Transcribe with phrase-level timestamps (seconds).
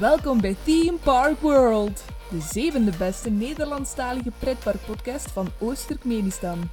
[0.00, 6.70] Welkom bij Theme Park World, de zevende beste Nederlandstalige pretparkpodcast van Oost-Turkmenistan.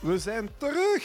[0.00, 1.04] We zijn terug!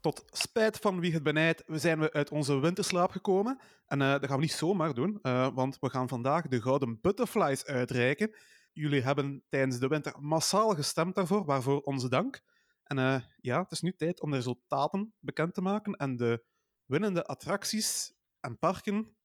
[0.00, 3.60] Tot spijt van wie het benijdt, we zijn we uit onze winterslaap gekomen.
[3.86, 7.00] En eh, dat gaan we niet zomaar doen, eh, want we gaan vandaag de Gouden
[7.00, 8.34] Butterflies uitreiken.
[8.72, 12.40] Jullie hebben tijdens de winter massaal gestemd daarvoor, waarvoor onze dank.
[12.84, 16.44] En eh, ja, het is nu tijd om de resultaten bekend te maken en de
[16.84, 19.16] winnende attracties en parken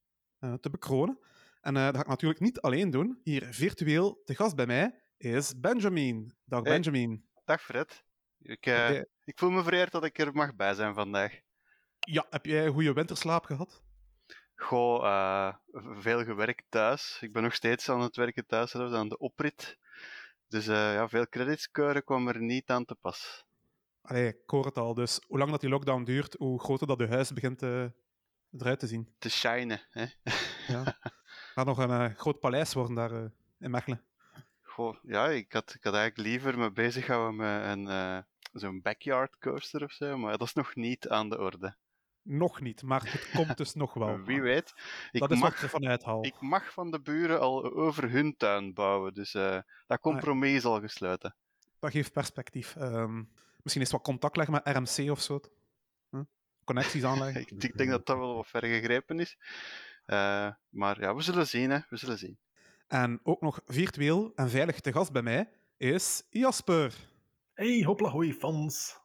[0.59, 1.19] te bekronen.
[1.61, 3.19] En eh, dat ga ik natuurlijk niet alleen doen.
[3.23, 6.33] Hier virtueel te gast bij mij is Benjamin.
[6.45, 6.71] Dag Hey.
[6.73, 7.25] Benjamin.
[7.45, 8.03] Dag Fred.
[8.41, 11.39] Ik, eh, ik voel me vereerd dat ik er mag bij zijn vandaag.
[11.99, 13.81] Ja, heb jij een goede winterslaap gehad?
[14.55, 15.55] Goh, eh,
[15.99, 17.17] veel gewerkt thuis.
[17.21, 19.77] Ik ben nog steeds aan het werken thuis, zelfs aan de oprit.
[20.47, 23.45] Dus eh, ja, veel credits keuren kwam er niet aan te pas.
[24.01, 24.93] Allee, ik hoor het al.
[24.93, 27.85] Dus hoe lang dat die lockdown duurt, hoe groter dat je huis begint eh,
[28.57, 29.13] eruit te zien.
[29.19, 30.05] Te shinen, hè.
[30.67, 30.97] Ja.
[31.53, 33.29] gaat nog een eh, groot paleis worden daar eh,
[33.59, 34.01] in Mechelen.
[34.61, 38.17] Goh, ja, ik had, ik had eigenlijk liever me bezig gehouden met een, eh,
[38.53, 41.75] zo'n backyard coaster of zo, maar dat is nog niet aan de orde.
[42.21, 44.21] Nog niet, maar het komt dus nog wel.
[44.25, 44.73] Wie weet.
[45.11, 46.25] Ik dat is wat mag, ervan uithaal.
[46.25, 49.31] ik mag van de buren al over hun tuin bouwen, dus
[49.87, 51.35] dat compromis is al gesloten.
[51.79, 52.75] Dat geeft perspectief.
[52.75, 53.23] Ehm,
[53.61, 55.39] misschien eens wat contact leggen met RMC of zo.
[56.63, 57.41] Connecties aanleggen.
[57.41, 59.37] Ik, ik denk dat dat wel wat ver gegrepen is.
[60.05, 61.79] Eh, maar ja, we zullen zien, hè.
[61.89, 62.37] We zullen zien.
[62.87, 66.93] En ook nog virtueel en veilig te gast bij mij is Jasper.
[67.53, 69.01] Hey, hopla hoi fans.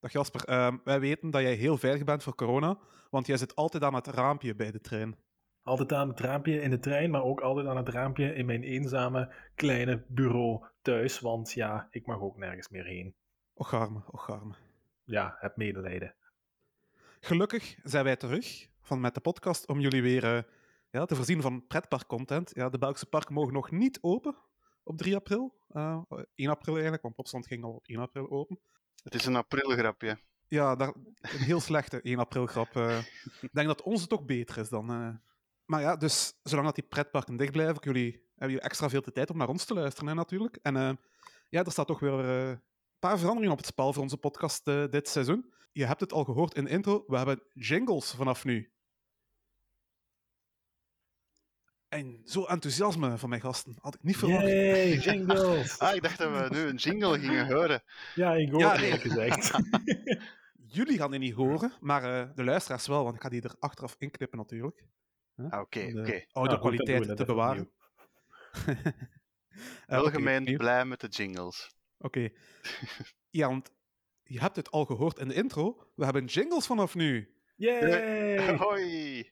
[0.00, 2.78] Dag Jasper, Ehm, wij weten dat jij heel veilig bent voor corona,
[3.10, 5.16] want jij zit altijd aan het raampje bij de trein.
[5.62, 8.62] Altijd aan het raampje in de trein, maar ook altijd aan het raampje in mijn
[8.62, 13.14] eenzame kleine bureau thuis, want ja, ik mag ook nergens meer heen.
[13.54, 14.54] Och arme, och arme.
[15.04, 16.14] Ja, heb medelijden.
[17.20, 20.42] Gelukkig zijn wij terug van met de podcast om jullie weer eh,
[20.90, 22.50] ja, te voorzien van pretparkcontent.
[22.54, 24.36] Ja, de Belgische parken mogen nog niet open
[24.82, 25.54] op 3 april.
[25.68, 26.00] Eh,
[26.34, 28.58] 1 april eigenlijk, want opstand ging al op 1 april open.
[29.02, 30.18] Het is een aprilgrapje.
[30.48, 32.76] Ja, daar, een heel slechte 1 april grap.
[32.76, 32.98] eh.
[33.40, 34.90] ik denk dat onze toch beter is dan.
[34.90, 35.08] eh.
[35.64, 39.12] Maar ja, dus zolang dat die pretparken dicht blijven, jullie, hebben jullie extra veel de
[39.12, 40.58] tijd om naar ons te luisteren, hè, natuurlijk.
[40.62, 40.90] En eh,
[41.48, 42.60] ja, er staat toch weer eh, een
[42.98, 45.52] paar veranderingen op het spel voor onze podcast eh, dit seizoen.
[45.78, 48.72] Je hebt het al gehoord in de intro, we hebben jingles vanaf nu.
[51.88, 54.42] En zo enthousiasme van mijn gasten had ik niet verwacht.
[54.42, 55.78] Yay, jingles!
[55.78, 57.82] Ah, ik dacht dat we nu een jingle gingen horen.
[58.14, 58.90] Ja, ik hoor Ja, het nee.
[58.90, 59.58] eerlijk gezegd.
[60.76, 63.56] Jullie gaan die niet horen, maar eh, de luisteraars wel, want ik ga die er
[63.58, 64.84] achteraf inknippen natuurlijk.
[65.36, 65.90] Ah, Oké, oké.
[65.90, 67.70] oude Ah, dan doen kwaliteit te bewaren.
[69.86, 70.56] Eh, Algemeen opnieuw.
[70.56, 71.70] blij met de jingles.
[71.98, 72.28] Oké.
[73.30, 73.72] Ja, want
[74.28, 75.82] je hebt het al gehoord in de intro.
[75.94, 77.34] We hebben jingles vanaf nu.
[77.56, 78.56] Yay!
[78.62, 79.30] Hoi!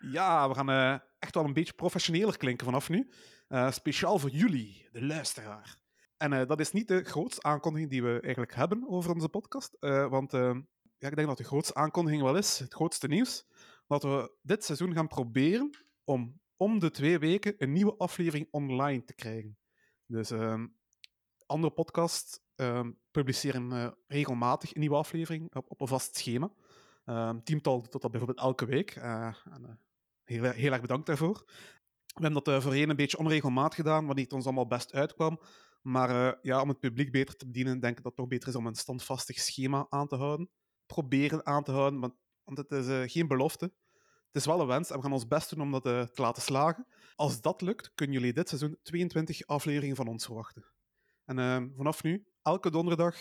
[0.00, 3.10] Ja, we gaan eh, echt wel een beetje professioneler klinken vanaf nu.
[3.48, 5.78] Eh, speciaal voor jullie, de luisteraar.
[6.16, 9.76] En eh, dat is niet de grootste aankondiging die we eigenlijk hebben over onze podcast.
[9.80, 10.56] eh, want eh,
[10.98, 13.46] ja, ik denk dat de grootste aankondiging wel is, het grootste nieuws,
[13.86, 15.70] dat we dit seizoen gaan proberen
[16.04, 19.58] om om de twee weken een nieuwe aflevering online te krijgen.
[20.06, 20.66] Dus ehm,
[21.46, 26.52] andere podcasts ehm, publiceren eh, regelmatig een nieuwe aflevering op, op een vast schema.
[27.04, 28.90] Ehm Teamtal doet dat bijvoorbeeld elke week.
[28.90, 29.70] eh, en, eh,
[30.24, 31.42] heel, heel erg bedankt daarvoor.
[32.14, 35.40] We hebben dat voorheen een beetje onregelmatig gedaan, wanneer het ons allemaal best uitkwam.
[35.82, 38.54] Maar ja, om het publiek beter te bedienen, denk ik dat het toch beter is
[38.54, 40.50] om een standvastig schema aan te houden.
[40.86, 43.64] Proberen aan te houden, want, want het is geen belofte.
[44.26, 46.42] Het is wel een wens en we gaan ons best doen om dat te laten
[46.42, 46.86] slagen.
[47.14, 50.64] Als dat lukt, kunnen jullie dit seizoen 22 afleveringen van ons verwachten.
[51.30, 53.16] En eh, vanaf nu, elke donderdag,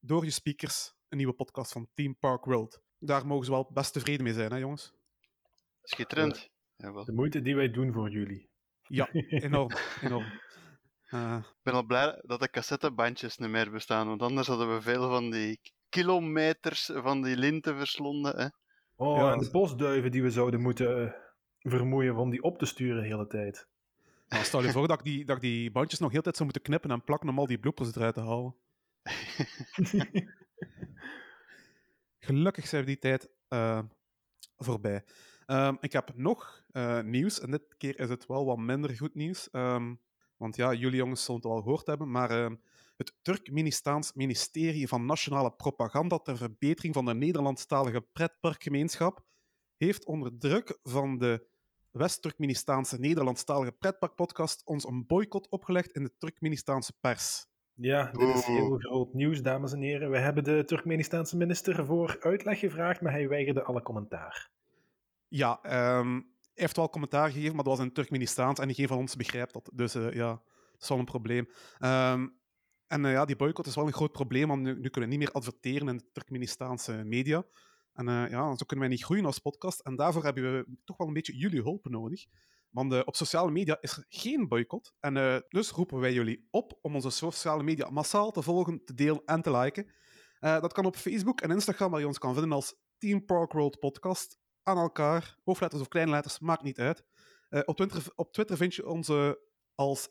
[0.00, 2.82] door je speakers, een nieuwe podcast van Team Park World.
[2.98, 4.94] Daar mogen ze wel best tevreden mee zijn, hè jongens?
[5.82, 6.50] Schitterend.
[6.76, 7.04] Jawel.
[7.04, 8.50] De moeite die wij doen voor jullie.
[8.82, 9.08] Ja,
[9.46, 9.70] enorm.
[10.02, 10.24] enorm.
[11.06, 14.80] Eh, Ik ben al blij dat de cassettebandjes niet meer bestaan, want anders hadden we
[14.80, 18.36] veel van die kilometers van die linten verslonden.
[18.36, 18.46] Hè?
[18.94, 19.32] Oh, Ja.
[19.32, 21.12] en de bosduiven die we zouden moeten eh,
[21.58, 23.68] vermoeien om die op te sturen de hele tijd.
[24.30, 26.48] Nou, stel je voor dat ik, die, dat ik die bandjes nog heel tijd zou
[26.48, 28.56] moeten knippen en plakken om al die bloopers eruit te halen.
[32.18, 33.82] Gelukkig zijn we die tijd eh,
[34.56, 35.04] voorbij.
[35.46, 39.14] Ehm, ik heb nog eh, nieuws, en dit keer is het wel wat minder goed
[39.14, 39.50] nieuws.
[39.50, 39.94] Ehm,
[40.36, 42.56] want ja, jullie jongens zullen het al gehoord hebben, maar ehm,
[42.96, 49.24] het Turkmenistaans ministerie van Nationale Propaganda ter verbetering van de Nederlandstalige pretparkgemeenschap
[49.76, 51.49] heeft onder druk van de
[51.90, 57.46] West-Turkmenistaanse Nederlandstalige pretparkpodcast ons een boycott opgelegd in de Turkmenistaanse pers.
[57.74, 60.10] Ja, dit is heel groot nieuws, dames en heren.
[60.10, 64.50] We hebben de Turkmenistaanse minister voor uitleg gevraagd, maar hij weigerde alle commentaar.
[65.28, 66.20] Ja, ehm,
[66.54, 69.70] heeft wel commentaar gegeven, maar dat was in Turkmenistaans en geen van ons begrijpt dat.
[69.74, 70.30] Dus eh, ja,
[70.72, 71.48] dat is wel een probleem.
[71.78, 72.28] Ehm,
[72.86, 75.16] en eh, ja, die boycott is wel een groot probleem, want nu, nu kunnen we
[75.16, 77.44] niet meer adverteren in de Turkmenistaanse media.
[77.92, 79.80] En eh, ja, zo kunnen wij niet groeien als podcast.
[79.80, 82.26] En daarvoor hebben we toch wel een beetje jullie hulp nodig.
[82.70, 84.94] Want eh, op sociale media is er geen boycott.
[85.00, 88.94] En eh, dus roepen wij jullie op om onze sociale media massaal te volgen, te
[88.94, 89.92] delen en te liken.
[90.40, 93.78] Dat kan op Facebook en Instagram, waar je ons kan vinden als Team Park World
[93.78, 94.38] Podcast.
[94.62, 97.04] Aan elkaar, hoofdletters of kleine letters, maakt niet uit.
[97.64, 99.30] Op, Twitter, op Twitter vind je ons eh,
[99.74, 100.08] als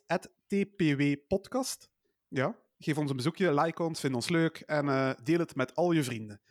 [0.48, 1.90] @tpwpodcast.
[2.28, 5.92] Ja, geef ons een bezoekje, like ons, vind ons leuk en deel het met al
[5.92, 6.42] je vrienden.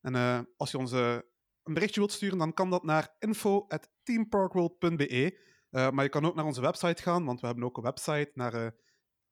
[0.00, 1.18] En eh, als je ons eh,
[1.62, 5.46] een berichtje wilt sturen, dan kan dat naar info.teamparkworld.be.
[5.70, 8.30] Eh, maar je kan ook naar onze website gaan, want we hebben ook een website
[8.34, 8.74] naar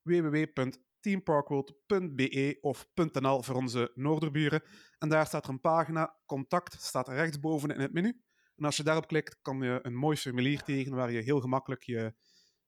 [0.03, 4.63] www.teamparkworld.be of .nl voor onze Noorderburen.
[4.99, 8.21] En daar staat er een pagina, contact, staat rechtsboven in het menu.
[8.57, 11.83] En als je daarop klikt, kan je een mooi formulier tegen waar je heel gemakkelijk
[11.83, 12.15] je,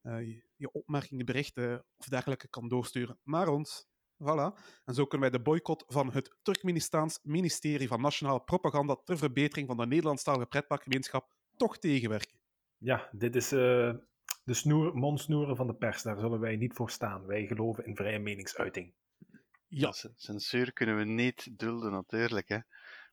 [0.02, 3.87] je, je opmerkingen, berichten of dergelijke kan doorsturen naar ons.
[4.22, 4.58] Voilà.
[4.84, 9.66] En zo kunnen wij de boycott van het Turkmenistaans ministerie van Nationale Propaganda ter verbetering
[9.66, 12.38] van de Nederlandstalige pretparkgemeenschap toch tegenwerken.
[12.78, 13.94] Ja, dit is eh,
[14.44, 16.02] de snoer, mondsnoeren van de pers.
[16.02, 17.26] Daar zullen wij niet voor staan.
[17.26, 18.92] Wij geloven in vrije meningsuiting.
[19.66, 22.48] Ja, Censuur kunnen we niet dulden, natuurlijk.
[22.48, 22.58] Hè.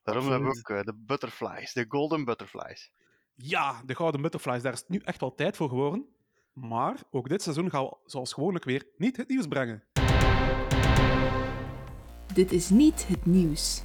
[0.04, 2.92] Daarom hebben we ook eh, de butterflies, de golden butterflies.
[3.36, 6.06] ja, de Gouden Butterflies, daar is het nu echt wel tijd voor geworden.
[6.54, 9.84] Maar ook dit seizoen gaan we zoals gewoonlijk weer niet het nieuws brengen.
[12.36, 13.84] Dit is niet het nieuws.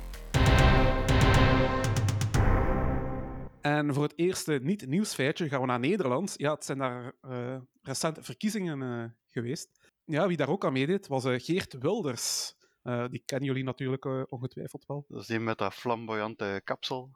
[3.61, 6.35] En voor het eerste niet-nieuwsfeitje gaan we naar Nederland.
[6.37, 9.69] Ja, het zijn daar eh, recente verkiezingen eh, geweest.
[10.05, 12.55] Ja, wie daar ook aan meedeed, was eh, Geert Wilders.
[12.83, 15.05] Eh, die kennen jullie natuurlijk eh, ongetwijfeld wel.
[15.09, 17.11] Dat is die met dat flamboyante kapsel.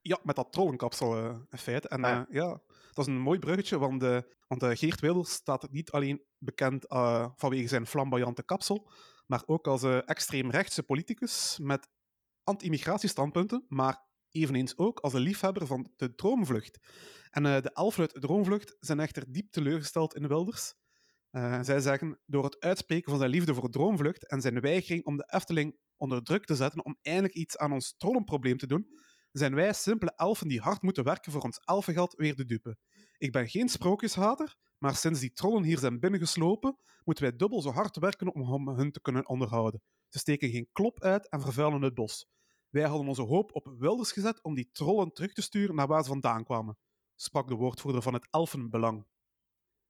[0.00, 1.88] Ja, met dat trollenkapsel eh, in feite.
[1.88, 2.26] En Ah, ja.
[2.28, 2.48] eh, ja,
[2.92, 4.02] dat is een mooi bruggetje, want,
[4.46, 8.90] want eh, Geert Wilders staat niet alleen bekend eh, vanwege zijn flamboyante kapsel,
[9.28, 11.88] maar ook als eh, extreemrechtse politicus met
[12.42, 16.78] anti-immigratiestandpunten, maar eveneens ook als een liefhebber van de Droomvlucht.
[17.30, 20.74] En eh, de elfen uit de Droomvlucht zijn echter diep teleurgesteld in Wilders.
[21.30, 25.16] Eh, zij zeggen, door het uitspreken van zijn liefde voor Droomvlucht en zijn weigering om
[25.16, 28.88] de Efteling onder druk te zetten om eindelijk iets aan ons trollenprobleem te doen,
[29.32, 32.76] zijn wij simpele elfen die hard moeten werken voor ons elfengeld weer de dupe.
[33.16, 37.70] Ik ben geen sprookjeshater, maar sinds die trollen hier zijn binnengeslopen, moeten wij dubbel zo
[37.70, 39.82] hard werken om hun te kunnen onderhouden.
[40.08, 42.26] Ze steken geen klop uit en vervuilen het bos.
[42.68, 46.02] Wij hadden onze hoop op Wilders gezet om die trollen terug te sturen naar waar
[46.02, 46.78] ze vandaan kwamen,
[47.14, 49.06] sprak de woordvoerder van het Elfenbelang.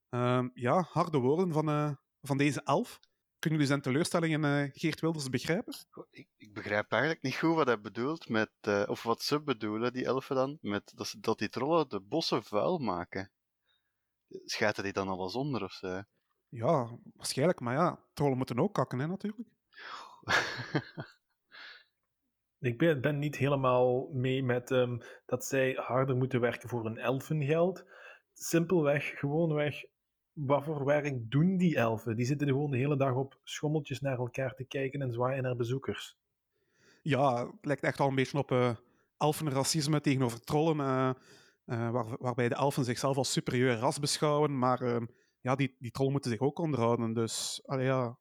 [0.09, 3.01] Ehm, ja, harde woorden van, eh, van deze elf.
[3.39, 5.75] Kunnen jullie zijn teleurstelling in eh, Geert Wilders begrijpen?
[6.11, 9.93] Ik, ik begrijp eigenlijk niet goed wat hij bedoelt met, eh, of wat ze bedoelen,
[9.93, 13.33] die elfen dan, met dat, dat die trollen de bossen vuil maken.
[14.45, 16.03] Schijten die dan alles onder of zo?
[16.49, 19.49] Ja, waarschijnlijk, maar ja, trollen moeten ook kakken, hè, natuurlijk.
[22.61, 26.99] Ik ben, ben niet helemaal mee met ehm, dat zij harder moeten werken voor hun
[26.99, 27.85] elfengeld.
[28.33, 29.85] Simpelweg, gewoonweg,
[30.33, 32.17] wat voor werk doen die elfen?
[32.17, 35.57] Die zitten gewoon de hele dag op schommeltjes naar elkaar te kijken en zwaaien naar
[35.57, 36.19] bezoekers.
[37.03, 38.77] Ja, het lijkt echt wel een beetje op eh
[39.19, 41.11] elfenracisme tegenover trollen, eh,
[41.69, 45.07] eh, waar, waarbij de elfen zichzelf als superieur ras beschouwen, maar ehm,
[45.41, 47.13] ja, die, die trollen moeten zich ook onderhouden.
[47.13, 48.19] Dus allee, ja,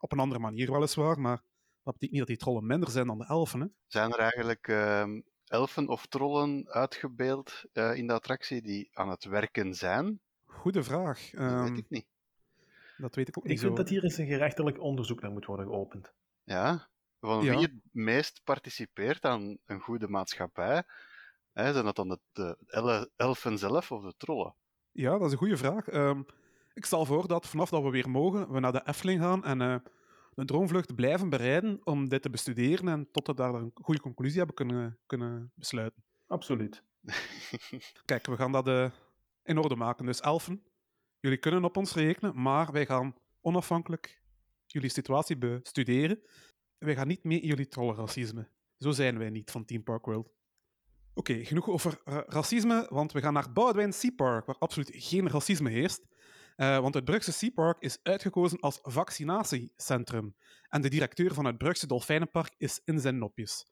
[0.00, 1.42] op een andere manier weliswaar, maar
[1.82, 3.60] dat betekent niet dat die trollen minder zijn dan de elfen.
[3.60, 3.66] Hè?
[3.86, 9.24] Zijn er eigenlijk ehm, elfen of trollen uitgebeeld eh, in de attractie die aan het
[9.24, 10.20] werken zijn?
[10.44, 11.30] Goede vraag.
[11.30, 12.06] Dat Ehm, weet ik niet.
[12.96, 13.76] dat weet ik ook niet Ik vind zo.
[13.76, 16.12] dat hier eens een gerechtelijk onderzoek naar moet worden geopend.
[16.44, 16.88] Ja,
[17.20, 17.50] van Ja.
[17.52, 20.84] wie het meest participeert aan een goede maatschappij?
[21.52, 24.54] Hè, zijn dat dan de, de elfen zelf of de trollen?
[24.90, 25.88] Ja, dat is een goede vraag.
[25.88, 26.22] Ehm,
[26.74, 29.60] ik stel voor dat vanaf dat we weer mogen, we naar de Efteling gaan en
[29.60, 29.76] eh,
[30.34, 34.38] een droomvlucht blijven bereiden om dit te bestuderen en tot we daar een goede conclusie
[34.38, 36.04] hebben kunnen, kunnen besluiten.
[36.26, 36.82] Absoluut.
[38.04, 38.90] Kijk, we gaan dat eh,
[39.42, 40.06] in orde maken.
[40.06, 40.62] Dus elfen,
[41.20, 44.22] jullie kunnen op ons rekenen, maar wij gaan onafhankelijk
[44.66, 46.22] jullie situatie bestuderen.
[46.78, 48.48] Wij gaan niet mee in jullie trollenracisme.
[48.78, 50.30] Zo zijn wij niet van Team Park World.
[51.14, 55.70] Oké, genoeg over racisme, want we gaan naar Boudewijn Sea Park, waar absoluut geen racisme
[55.70, 56.06] heerst.
[56.56, 60.36] Eh, want het Brugse Sea Park is uitgekozen als vaccinatiecentrum.
[60.68, 63.66] En de directeur van het Brugse Dolfijnenpark is in zijn nopjes.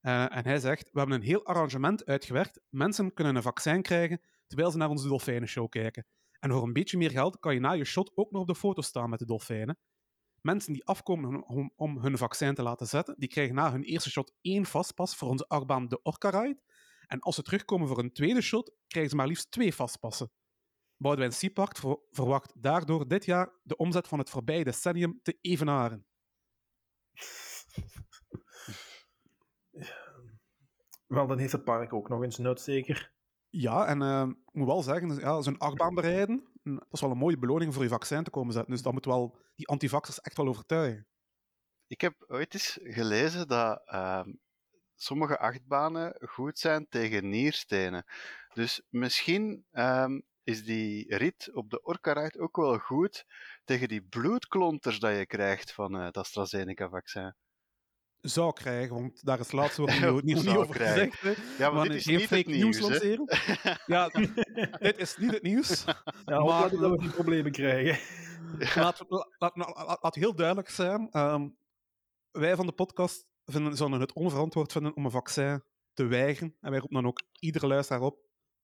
[0.00, 2.60] Eh, en hij zegt, we hebben een heel arrangement uitgewerkt.
[2.68, 6.06] Mensen kunnen een vaccin krijgen terwijl ze naar onze dolfijnenshow kijken.
[6.38, 8.54] En voor een beetje meer geld kan je na je shot ook nog op de
[8.54, 9.78] foto staan met de dolfijnen.
[10.40, 14.10] Mensen die afkomen om, om hun vaccin te laten zetten, die krijgen na hun eerste
[14.10, 16.60] shot één vastpas voor onze achtbaan de Orca Ride.
[17.06, 20.30] En als ze terugkomen voor een tweede shot, krijgen ze maar liefst twee vastpassen.
[20.96, 26.06] Boudewijn Siepart ver- verwacht daardoor dit jaar de omzet van het voorbije decennium te evenaren.
[31.06, 33.14] Wel, dan heeft het park ook nog eens nut, zeker.
[33.48, 37.16] Ja, en eh, ik moet wel zeggen, ja, zo'n achtbaan bereiden, dat is wel een
[37.18, 38.72] mooie beloning voor je vaccin te komen zetten.
[38.72, 41.06] Dus dat moet wel die antivaxers echt wel overtuigen.
[41.86, 44.32] Ik heb ooit eens gelezen dat ehm,
[44.96, 48.04] sommige achtbanen goed zijn tegen nierstenen.
[48.54, 53.24] Dus misschien ehm, is die rit op de Orca-ride ook wel goed
[53.64, 57.34] tegen die bloedklonters dat je krijgt van eh, het AstraZeneca-vaccin.
[58.20, 59.88] Zou krijgen, want daar is laatst ook
[60.22, 61.12] niet, niet, over krijgen.
[61.12, 61.36] gezegd.
[61.36, 61.42] hè.
[61.64, 62.98] Ja, maar Maar dit is geen niet het fake nieuws nieuws,
[63.62, 63.74] hè.
[63.94, 64.08] Ja,
[64.78, 65.84] dit is niet het nieuws.
[66.24, 67.98] Ja, Maar- dat we geen problemen krijgen.
[68.74, 71.08] Laat, laat, laat, laat- laat heel duidelijk zijn.
[71.10, 71.48] ehm,
[72.30, 75.62] wij van de podcast vinden, zouden het onverantwoord vinden om een vaccin
[75.94, 76.56] te weigeren.
[76.60, 78.18] En wij roepen dan ook iedere luisteraar op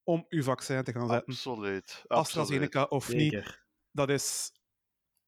[0.04, 1.32] om uw vaccin te gaan zetten.
[1.32, 1.82] Absoluut.
[1.82, 2.06] absoluut.
[2.08, 4.52] AstraZeneca of niet, dat is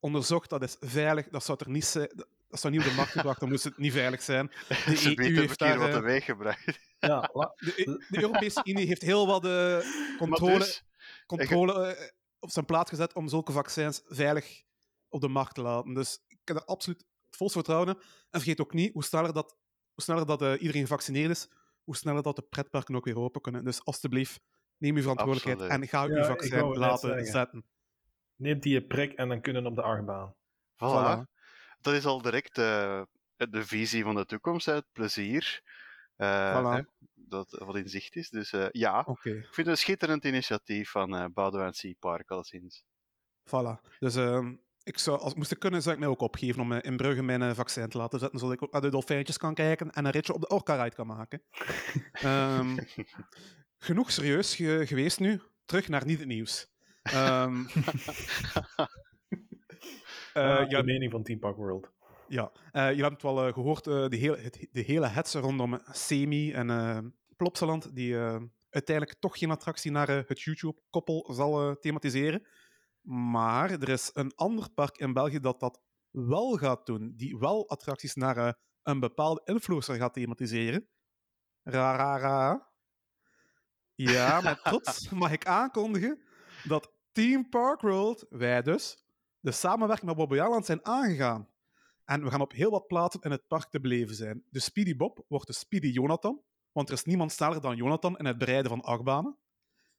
[0.04, 1.28] onderzocht, dat is veilig.
[1.28, 2.11] Dat zou er niet zijn.
[2.49, 4.50] Dat zou niet op de markt gebracht, dan moest het niet veilig zijn.
[4.87, 6.80] De Ze EU heeft daar, wat eh, teweeg gebracht.
[6.99, 7.20] Ja,
[7.56, 10.84] de, de Europese Unie heeft heel wat de Maar controle, dus,
[11.26, 14.62] controle eh, op zijn plaats gezet om zulke vaccins veilig
[15.08, 15.94] op de markt te laten.
[15.94, 17.04] Dus ik heb er absoluut
[17.36, 17.94] volste vertrouwen.
[18.30, 19.56] En vergeet ook niet, hoe sneller dat,
[19.94, 21.48] hoe sneller dat eh, iedereen gevaccineerd is,
[21.84, 23.64] hoe sneller dat de pretparken ook weer open kunnen.
[23.64, 24.40] Dus alsjeblieft,
[24.78, 25.82] neem uw verantwoordelijkheid Absoluut.
[25.82, 27.64] en ga Ja, uw ik vaccin laten zetten.
[28.36, 30.34] neemt die je prik en dan kunnen op de achtbaan.
[30.34, 31.18] voilà.
[31.26, 31.32] Voilà.
[31.80, 33.02] Dat is al direct eh,
[33.36, 35.62] de visie van de toekomst, het plezier.
[36.16, 36.76] eh, Voilà.
[36.76, 36.82] hè,
[37.14, 38.30] dat wat in zicht is.
[38.30, 42.84] Dus eh, ja, ik vind het een schitterend initiatief van eh Boudewijn Sea Park, alleszins.
[43.50, 43.80] voilà.
[43.98, 46.78] Dus ehm, ik zou, als moest ik kunnen, zou ik mij ook opgeven om eh,
[46.90, 49.54] in Brugge mijn eh, vaccin te laten zetten, zodat ik ook naar de dolfijntjes kan
[49.54, 51.42] kijken en een ritje op de Orca-ride kan maken.
[52.12, 52.76] Ehm,
[53.78, 55.40] genoeg serieus ge- geweest nu.
[55.64, 56.66] Terug naar niet het nieuws.
[57.02, 57.46] Ja,
[60.68, 61.90] de mening van Team Park World.
[62.28, 62.52] ja.
[62.72, 65.80] eh, je hebt het wel eh, gehoord, eh, de, hele, het, de hele hetze rondom
[65.92, 68.16] Semi en Plopsaland, die
[68.70, 72.46] uiteindelijk toch geen attractie naar het YouTube-koppel zal thematiseren.
[73.08, 75.80] Maar er is een ander park in België dat dat
[76.11, 80.88] wel gaat doen, die wel attracties naar eh, een bepaalde influencer gaat thematiseren.
[81.62, 82.73] Ra, ra, ra.
[83.94, 86.23] Ja, met trots mag ik aankondigen
[86.64, 89.04] dat Team Park World, wij dus,
[89.40, 91.49] de samenwerking met Bobby Aland zijn aangegaan.
[92.04, 94.44] En we gaan op heel wat plaatsen in het park te beleven zijn.
[94.50, 96.42] De Speedy Bob wordt de Speedy Jonathan,
[96.73, 99.38] want er is niemand sneller dan Jonathan in het bereiden van achtbanen.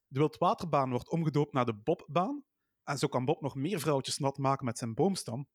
[0.06, 2.44] De Wildwaterbaan wordt omgedoopt naar de Bobbaan.
[2.86, 5.48] En zo kan Bob nog meer vrouwtjes nat maken met zijn boomstam.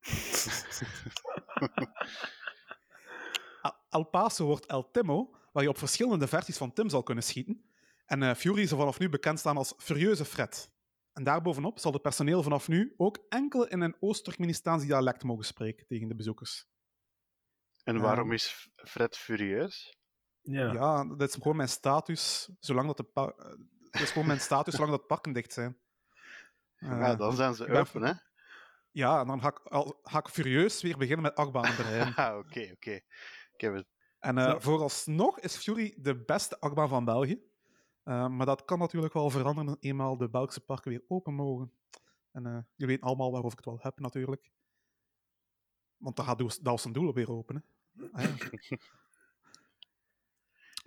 [3.62, 7.24] El- El Paso wordt El Timo, waar je op verschillende versies van Tim zal kunnen
[7.24, 7.64] schieten.
[8.06, 10.70] En eh, Fury zal vanaf nu bekend staan als Furieuze Fred.
[11.12, 15.86] En daarbovenop zal het personeel vanaf nu ook enkel in een Oost-Turkmenistaans dialect mogen spreken
[15.86, 16.66] tegen de bezoekers.
[17.84, 19.96] En waarom is Fred furieus?
[20.42, 20.72] Ja.
[20.72, 23.44] Ja, dat is gewoon mijn status, zolang dat de pa- eh,
[23.90, 25.78] dat is gewoon mijn status zolang dat parken dicht zijn.
[26.82, 28.12] Eh, ja, dan zijn ze open, hè?
[28.90, 32.14] ja, en dan ga ik, al, ga ik furieus weer beginnen met achtbanen bereiden.
[32.24, 33.00] Ah, oké, oké.
[33.52, 33.86] Ik heb het.
[34.18, 37.42] En eh, vooralsnog is Fury de beste achtbaan van België.
[38.02, 41.72] Eh, maar dat kan natuurlijk wel veranderen eenmaal de Belgische parken weer open mogen.
[42.30, 44.50] En eh je weet allemaal waarover ik het wel heb, natuurlijk.
[45.96, 47.64] Want dan gaat Dawson Doel weer open.
[47.94, 48.08] Hè.
[48.12, 48.78] Ah, ja.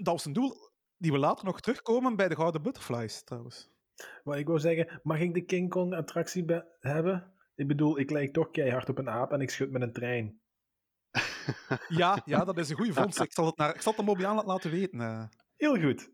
[0.03, 3.69] Dawson Doel, die we later nog terugkomen bij de Gouden Butterflies, trouwens.
[4.23, 7.33] Maar ik wou zeggen, mag ik de King Kong attractie be- hebben?
[7.55, 10.39] Ik bedoel, ik lijk toch keihard op een aap en ik schud met een trein.
[11.87, 13.19] Ja, ja dat is een goede vondst.
[13.21, 14.99] Ik zal het, naar, ik zal het Mobiaan laten weten.
[15.01, 15.23] eh.
[15.55, 16.09] Heel goed.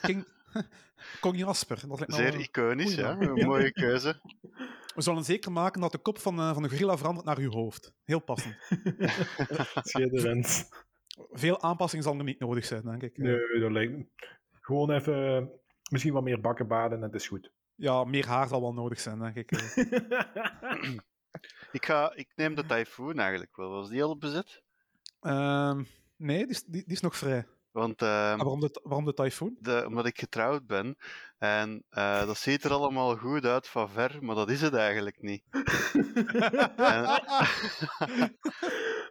[0.00, 0.26] King...
[1.20, 1.80] Kong Jasper.
[1.88, 3.16] Dat lijkt wel Zeer een- iconisch, ja.
[3.20, 4.20] Een mooie keuze.
[4.94, 7.50] We zullen zeker maken dat de kop van, eh, van de gorilla verandert naar uw
[7.50, 7.92] hoofd.
[8.04, 8.56] Heel passend.
[9.90, 10.68] Schitterend.
[11.30, 13.18] Veel aanpassing zal er niet nodig zijn, denk ik.
[13.18, 13.94] Nee, dat lijkt
[14.60, 15.50] Gewoon even,
[15.90, 17.50] misschien wat meer bakkenbaden en het is goed.
[17.74, 19.50] Ja, meer haar zal wel nodig zijn, denk ik.
[19.52, 20.90] eh.
[21.72, 23.70] Ik, ga, ik neem de Typhoon eigenlijk wel.
[23.70, 24.62] Was die al bezet?
[25.20, 25.82] Ehm,
[26.16, 27.46] nee, die is, die, die is nog vrij.
[27.70, 29.56] Want ehm, En waarom, de, waarom de tyfoon?
[29.60, 30.96] de, omdat ik getrouwd ben.
[31.38, 35.22] En eh, dat ziet er allemaal goed uit van ver, maar dat is het eigenlijk
[35.22, 35.42] niet.
[36.76, 37.22] En-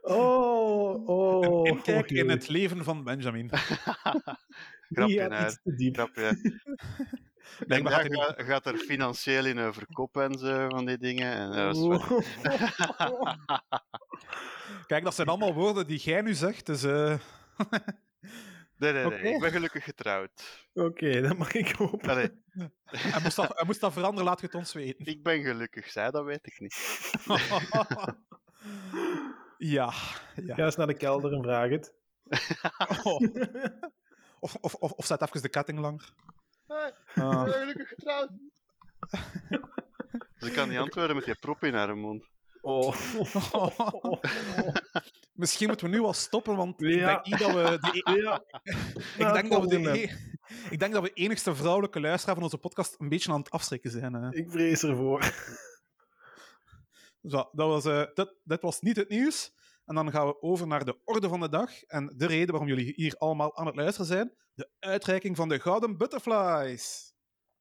[0.01, 1.67] oh, oh.
[1.67, 3.49] Inkijk in het leven van Benjamin.
[4.93, 5.45] Grapje, gaat hè.
[5.45, 5.95] iets te diep.
[5.95, 6.21] Grapje.
[7.59, 10.85] En Blijkbaar daar gaat hij gaat, gaat er financieel in over kop en zo van
[10.85, 11.33] die dingen.
[11.33, 12.21] En dat was wel-
[14.87, 16.83] Kijk, dat zijn allemaal woorden die jij nu zegt, dus...
[16.83, 17.17] eh,
[18.77, 19.05] Nee, nee, nee.
[19.05, 19.27] Oké.
[19.27, 20.67] Ik ben gelukkig getrouwd.
[20.73, 22.09] Oké, dat mag ik hopen.
[22.09, 22.29] Allee,
[22.85, 25.05] Hij moest, dat, hij moest dat veranderen, laat je het ons weten.
[25.05, 26.75] ik ben gelukkig, zij, dat weet ik niet.
[29.57, 29.93] ja,
[30.35, 30.55] ja.
[30.55, 31.93] Ga eens naar de kelder en vraag het.
[33.03, 33.21] Oh.
[34.43, 36.13] Of, of, of, of zet even de ketting langer.
[36.67, 37.43] Ik Ah.
[37.43, 38.29] ben gelukkig getrouwd.
[40.37, 42.25] Ze kan niet antwoorden met die prop in haar mond.
[42.61, 42.95] Oh.
[45.33, 48.43] Misschien moeten we nu wel stoppen, want ik denk niet dat we de, e- Ja.
[49.27, 50.09] ik denk dat we de, e-
[50.69, 53.91] ik denk dat we enigste vrouwelijke luisteraar van onze podcast een beetje aan het afschrikken
[53.91, 54.13] zijn.
[54.13, 54.29] hè.
[54.33, 55.21] Ik vrees ervoor.
[57.23, 59.53] Zo, dat was, eh, dit, dit was niet het nieuws.
[59.85, 61.83] En dan gaan we over naar de orde van de dag.
[61.83, 65.59] En de reden waarom jullie hier allemaal aan het luisteren zijn: de uitreiking van de
[65.59, 67.13] Gouden Butterflies.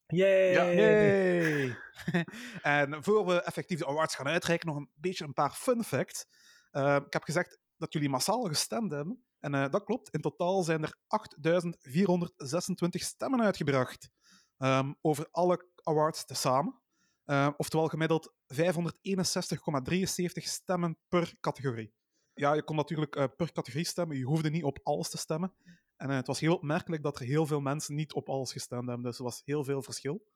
[0.06, 0.52] Yay!
[0.52, 0.70] Ja.
[0.70, 1.76] Yay!
[2.62, 6.26] en voor we effectief de awards gaan uitreiken, nog een beetje een paar fun facts.
[6.70, 9.24] Eh, ik heb gezegd dat jullie massaal gestemd hebben.
[9.40, 10.14] En eh, dat klopt.
[10.14, 14.10] In totaal zijn er 8426 stemmen uitgebracht.
[14.58, 16.80] Ehm, over alle awards tezamen.
[17.24, 21.92] Eh, oftewel gemiddeld 561,73 stemmen per categorie.
[22.34, 24.16] Ja, je kon natuurlijk eh, per categorie stemmen.
[24.16, 25.54] Je hoefde niet op alles te stemmen.
[26.02, 28.86] En eh, het was heel opmerkelijk dat er heel veel mensen niet op alles gestemd
[28.86, 29.06] hebben.
[29.06, 30.26] Dus er was heel veel verschil.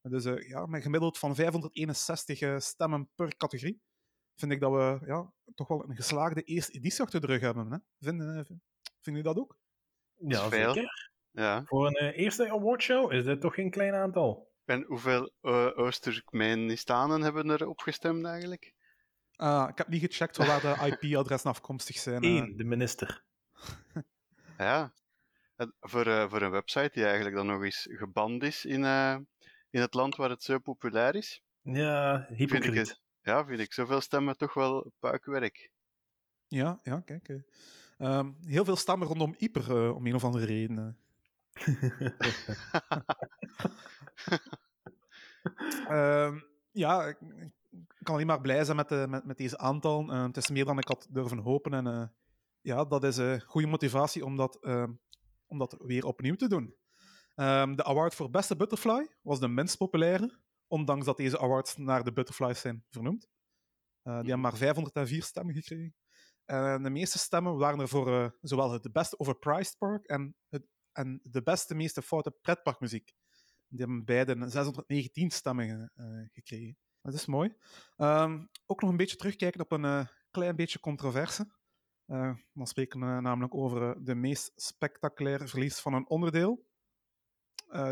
[0.00, 3.82] En Dus eh, ja, met gemiddeld van 561 eh, stemmen per categorie
[4.34, 7.70] vind ik dat we ja, toch wel een geslaagde eerste editie achter de rug hebben.
[7.70, 7.78] Hè?
[7.98, 8.60] Vinden, vind,
[9.00, 9.58] vinden jullie dat ook?
[10.14, 10.72] Ja, veel.
[10.72, 11.12] zeker.
[11.30, 11.62] Ja.
[11.64, 14.52] Voor een eerste awardshow is dit toch geen klein aantal.
[14.64, 18.73] En hoeveel uh, Oost-Turkmenistanen hebben er opgestemd eigenlijk?
[19.44, 22.22] Ah, ik heb niet gecheckt waar de IP-adressen afkomstig zijn.
[22.22, 22.30] eh.
[22.30, 23.24] Eén, de minister.
[24.58, 24.92] Ja.
[25.56, 29.16] En Voor, eh, voor een website die eigenlijk dan nog eens geband is in, eh,
[29.70, 33.00] in het land waar het zo populair is, Ja, vind ik, hypocriet.
[33.22, 35.70] ja, vind ik zoveel stemmen toch wel puikwerk.
[36.48, 37.28] Ja, ja, kijk.
[37.28, 37.36] eh.
[37.98, 40.98] Ehm, heel veel stemmen rondom Ieper, om een of andere reden.
[41.52, 41.54] eh.
[45.88, 46.38] Ehm,
[46.70, 47.16] ja, ik
[48.02, 50.12] kan alleen maar blij zijn met, de, met, met deze aantal.
[50.12, 51.74] Eh, het is meer dan ik had durven hopen.
[51.74, 52.06] En eh,
[52.60, 54.58] ja, dat is een goede motivatie om dat,
[55.78, 56.74] weer opnieuw te doen.
[57.34, 62.04] Ehm, de award voor beste butterfly was de minst populaire, ondanks dat deze awards naar
[62.04, 63.28] de butterflies zijn vernoemd.
[64.02, 65.94] Eh, die hebben maar 504 stemmen gekregen.
[66.44, 70.66] En de meeste stemmen waren er voor eh, zowel het beste overpriced park en, het,
[70.92, 73.12] en de beste, meeste foute pretparkmuziek.
[73.68, 76.76] Die hebben beide 619 stemmen eh, gekregen.
[77.04, 77.54] Dat is mooi.
[77.96, 81.48] Ehm, ook nog een beetje terugkijken op een eh, klein beetje controverse.
[82.06, 86.72] Eh, dan spreken we namelijk over eh, de meest spectaculaire verlies van een onderdeel.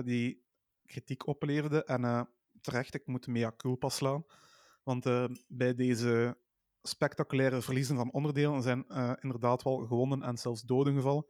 [0.04, 0.44] die
[0.86, 1.84] kritiek opleverde.
[1.84, 2.28] En
[2.60, 4.24] terecht, ik moet mea culpa slaan.
[4.82, 5.04] Want
[5.48, 6.38] bij deze
[6.82, 8.86] spectaculaire verliezen van onderdelen zijn
[9.20, 11.26] inderdaad wel gewonden en zelfs doden gevallen.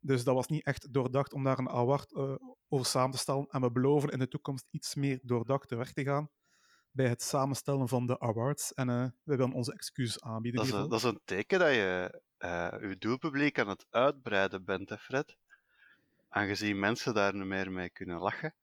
[0.00, 2.14] Dus dat was niet echt doordacht om daar een award
[2.68, 3.46] over samen te stellen.
[3.48, 6.30] En we beloven in de toekomst iets meer doordacht te werk te gaan
[6.90, 8.74] bij het samenstellen van de awards.
[8.74, 10.60] En eh, we willen onze excuses aanbieden.
[10.60, 14.64] Dat is, een, dat is een teken dat je eh je doelpubliek aan het uitbreiden
[14.64, 15.36] bent, hè Fred?
[16.28, 18.54] Aangezien mensen daar nu meer mee kunnen lachen.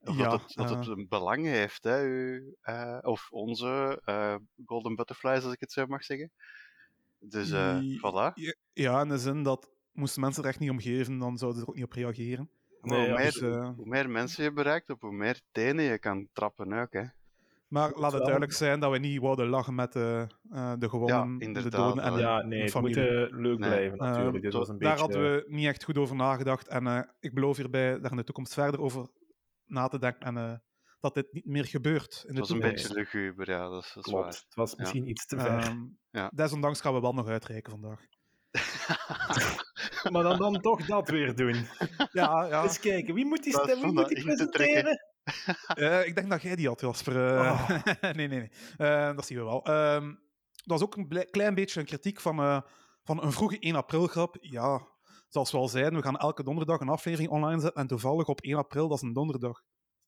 [0.00, 0.86] Of Ja, dat, het, dat het eh.
[0.86, 2.54] een belang heeft, hè, u,
[3.00, 4.00] of onze
[4.64, 6.30] Golden Butterflies, als ik het zo mag zeggen.
[7.18, 8.32] Dus, I- voilà.
[8.72, 11.64] Ja, in de zin dat moesten mensen er echt niet om geven, dan zouden ze
[11.66, 12.50] er ook niet op reageren.
[12.80, 15.84] Nee, hoe, ja, meer, dus, eh, hoe meer mensen je bereikt, op hoe meer tenen
[15.84, 17.04] je kan trappen ook, hè.
[17.68, 21.38] Maar laat het duidelijk zijn dat we niet wouden lachen met eh, eh, de gewonnen,
[21.38, 23.26] de inderdaad, doden en de Ja, nee, het moet familie.
[23.26, 23.68] eh, leuk Nee.
[23.68, 24.42] blijven natuurlijk.
[24.42, 25.04] Dit was een Daar beetje...
[25.14, 26.68] hadden we niet echt goed over nagedacht.
[26.68, 29.08] En eh, ik beloof hierbij daar in de toekomst verder over
[29.64, 30.20] na te denken.
[30.20, 30.52] En eh,
[31.00, 33.92] dat dit niet meer gebeurt in Het de was een beetje luguber, ja, dat is,
[33.94, 34.34] dat is Klopt, waar.
[34.46, 35.58] het was misschien iets te ver.
[35.58, 35.78] Ehm,
[36.10, 36.30] Ja.
[36.34, 38.00] Desondanks gaan we wel nog uitreiken vandaag.
[40.12, 41.66] maar dan, dan toch dat weer doen.
[42.12, 42.62] Ja, ja.
[42.62, 44.98] Eens kijken, wie moet die, Dat is stem, wie van moet die presenteren?
[45.74, 47.36] Eh, ik denk dat jij die had, Jasper.
[47.36, 47.70] Eh,
[48.16, 48.50] nee, nee, nee.
[48.76, 49.64] Eh, dat zien we wel.
[49.64, 50.06] Ehm,
[50.52, 52.64] dat was ook een klein beetje een kritiek van,
[53.02, 54.36] van een vroege 1 april grap.
[54.40, 54.86] Ja,
[55.28, 57.80] zoals we al zeiden, we gaan elke donderdag een aflevering online zetten.
[57.80, 59.62] En toevallig op 1 april, dat is een donderdag.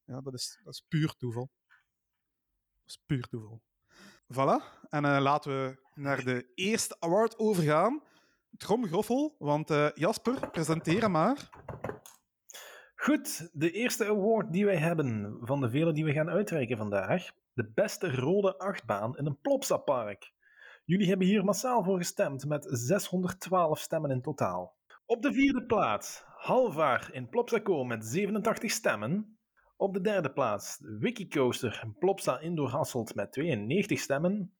[0.05, 1.51] Ja, dat is, dat is puur toeval.
[1.67, 3.63] Dat is puur toeval.
[4.35, 4.89] Voilà.
[4.89, 8.03] En laten we naar de eerste award overgaan.
[8.57, 11.51] Tromgroffel, want Jasper, presenteer hem maar.
[13.01, 17.31] Goed, de eerste award die wij hebben van de vele die we gaan uitreiken vandaag.
[17.53, 20.33] De beste rode achtbaan in een Plopsa-park.
[20.85, 24.75] Jullie hebben hier massaal voor gestemd met 612 stemmen in totaal.
[25.07, 29.39] Op de vierde plaats Halvaar in Plopsaco met 87 stemmen.
[29.77, 34.53] Op de derde plaats Wikicoaster in Plopsa Indoor Hasselt met 92 stemmen.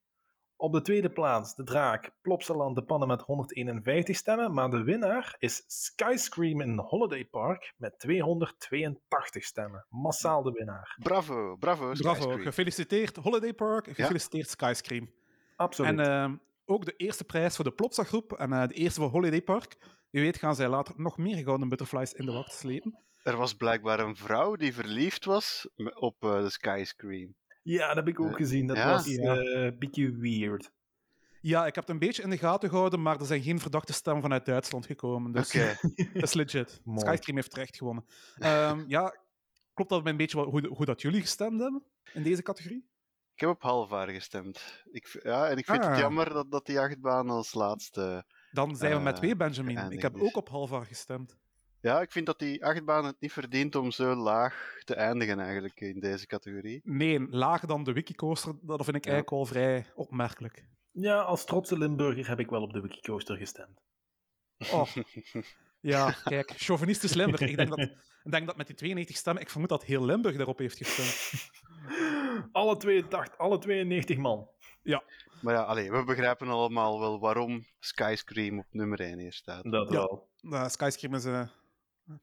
[0.61, 5.35] Op de tweede plaats de draak Plopsaland de Pannen met 151 stemmen, maar de winnaar
[5.39, 9.85] is Skyscream in Holiday Park met 282 stemmen.
[9.89, 10.97] Massaal de winnaar.
[10.99, 11.91] Bravo, bravo.
[11.91, 15.09] Bravo, gefeliciteerd Holiday Park, gefeliciteerd Skyscream.
[15.55, 15.91] Absoluut.
[15.91, 19.09] En ehm, ook de eerste prijs voor de Plopsa groep en eh, de eerste voor
[19.09, 19.77] Holiday Park.
[20.09, 22.99] Wie weet gaan zij later nog meer gouden butterflies in de wacht slepen.
[23.23, 27.35] Er was blijkbaar een vrouw die verliefd was op eh, de Skyscream.
[27.61, 28.67] Ja, dat heb ik ook eh, gezien.
[28.67, 28.89] Dat ja?
[28.91, 29.35] was Ja.
[29.35, 30.71] eh, een beetje weird.
[31.41, 33.93] Ja, ik heb het een beetje in de gaten gehouden, maar er zijn geen verdachte
[33.93, 35.31] stemmen vanuit Duitsland gekomen.
[35.31, 35.77] Dus Oké.
[36.13, 36.81] dat is legit.
[36.83, 36.99] Mooi.
[36.99, 38.05] Skyscream heeft terecht gewonnen.
[38.37, 39.15] Ehm, ja,
[39.73, 42.89] klopt dat een beetje hoe, hoe dat jullie gestemd hebben in deze categorie?
[43.33, 44.83] Ik heb op Halvaar gestemd.
[44.91, 45.89] Ik, ja, en ik vind Ah.
[45.89, 48.25] het jammer dat, dat die achtbaan als laatste...
[48.51, 49.91] Dan zijn we met Eh, twee, Benjamin.
[49.91, 51.37] Ik heb ook op Halvar gestemd.
[51.81, 55.79] Ja, ik vind dat die achtbaan het niet verdient om zo laag te eindigen eigenlijk
[55.81, 56.81] in deze categorie.
[56.83, 59.11] Nee, lager dan de Wikicoaster, dat vind ik Ja.
[59.11, 60.65] eigenlijk wel vrij opmerkelijk.
[60.91, 63.79] Ja, als trotse Limburger heb ik wel op de Wikicoaster gestemd.
[64.71, 64.87] Oh,
[65.79, 67.41] ja, kijk, chauvinistisch Limburg.
[67.41, 67.79] Ik denk dat,
[68.23, 71.43] ik denk dat met die 92 stemmen, ik vermoed dat heel Limburg daarop heeft gestemd.
[72.51, 74.49] Alle 82, alle 92 man.
[75.41, 79.71] Maar ja, allee, we begrijpen allemaal wel waarom Skyscream op nummer 1 hier staat.
[79.71, 79.93] Dat Ja.
[79.95, 80.29] wel.
[80.41, 81.49] Uh, Skyscream is een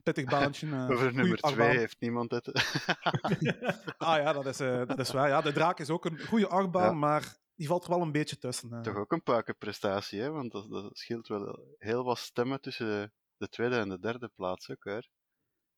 [0.03, 0.67] pittig baantje.
[0.71, 1.77] eh, Over nummer 2 achtbaan.
[1.77, 2.47] heeft niemand het.
[3.99, 5.29] Ah ja, dat is, eh, dat is waar.
[5.29, 6.93] Ja, de draak is ook een goede achtbaan, Ja.
[6.93, 8.73] maar die valt er wel een beetje tussen.
[8.73, 8.81] eh.
[8.81, 10.31] Toch ook een puikenprestatie, hè?
[10.31, 14.71] want dat, dat scheelt wel heel wat stemmen tussen de tweede en de derde plaats
[14.71, 14.85] ook.
[14.85, 14.99] Hè?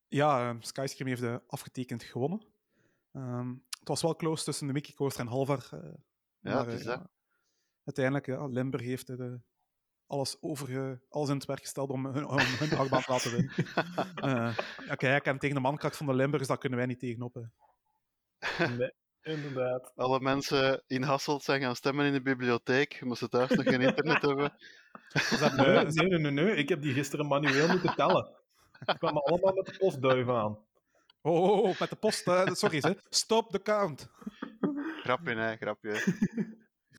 [0.08, 2.46] Ja, Skyscream heeft eh, afgetekend gewonnen.
[3.12, 5.68] Ehm, het was wel close tussen de Mickey Coaster en Halvar.
[5.70, 7.08] Ja, maar, het is dat.
[7.84, 9.32] uiteindelijk, ja, Limburg heeft eh,
[10.10, 13.52] alles, over, alles in het werk gesteld om hun, om hun achtbaan te laten winnen.
[14.14, 17.34] Eh, ja, kijk, en tegen de mankracht van de Limburgers, daar kunnen wij niet tegenop.
[17.34, 18.66] hè.
[18.76, 18.92] Nee,
[19.22, 19.92] inderdaad.
[19.96, 23.80] Alle mensen in Hasselt zijn gaan stemmen in de bibliotheek, omdat ze thuis nog geen
[23.80, 24.52] internet hebben.
[25.12, 26.56] Ze hebben, Nee, nee, nee, nee, nee.
[26.56, 28.28] Ik heb die gisteren manueel moeten tellen.
[28.86, 30.58] Die kwamen allemaal met de postduiven aan.
[31.22, 32.92] oh, oh, oh, met de post, eh, sorry, hè.
[33.08, 34.10] stop the count.
[35.02, 36.02] Grapje, hè, grapje.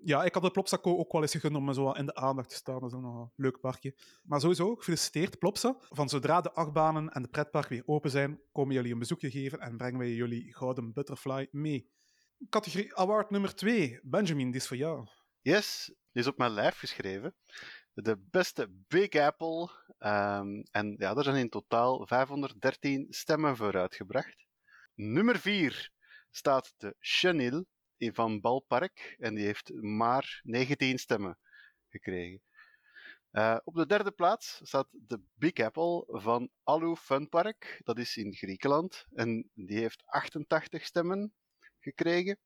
[0.03, 2.55] Ja, ik had de Plopsa-co ook wel eens gegund om zo in de aandacht te
[2.55, 2.79] staan.
[2.79, 3.95] Dat is een leuk parkje.
[4.23, 5.75] Maar sowieso, gefeliciteerd Plopsa.
[5.79, 9.59] Van zodra de achtbanen en de pretparken weer open zijn, komen jullie een bezoekje geven
[9.59, 11.89] en brengen wij jullie Gouden Butterfly mee.
[12.49, 13.99] Categorie Award nummer 2.
[14.03, 15.07] Benjamin, die is voor jou.
[15.41, 17.35] Yes, die is op mijn lijf geschreven.
[17.93, 19.69] De beste Big Apple.
[19.97, 24.45] Ehm, en ja, er zijn in totaal 513 stemmen voor uitgebracht.
[24.95, 25.91] Nummer 4
[26.31, 27.65] staat de Chenil
[28.13, 29.15] van Balpark.
[29.19, 31.37] En die heeft maar 19 stemmen
[31.89, 32.41] gekregen.
[33.31, 37.81] Eh, op de derde plaats staat de Big Apple van Alu Fun Park.
[37.83, 39.05] Dat is in Griekenland.
[39.13, 41.33] En die heeft 88 stemmen
[41.79, 42.37] gekregen.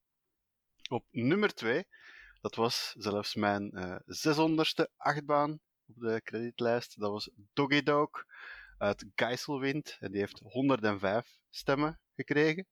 [0.89, 1.85] Op nummer 2
[2.45, 6.99] dat was zelfs mijn eh 600ste achtbaan op de kredietlijst.
[6.99, 8.09] Dat was Doggy Dog
[8.77, 9.97] uit Geiselwind.
[9.99, 12.67] En die heeft 105 stemmen gekregen.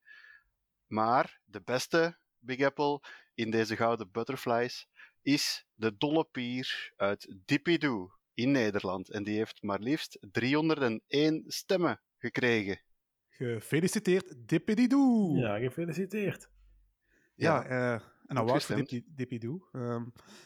[0.87, 3.01] Maar de beste Big Apple
[3.33, 4.87] in deze gouden butterflies
[5.21, 9.09] is de Dolle Pier uit Dipidoo in Nederland.
[9.09, 12.81] En die heeft maar liefst 301 stemmen gekregen.
[13.29, 15.35] Gefeliciteerd, Dippididoo.
[15.35, 16.49] Ja, gefeliciteerd.
[17.35, 19.67] Ja, eh, een award voor Dippidoo.
[19.71, 20.05] Ehm,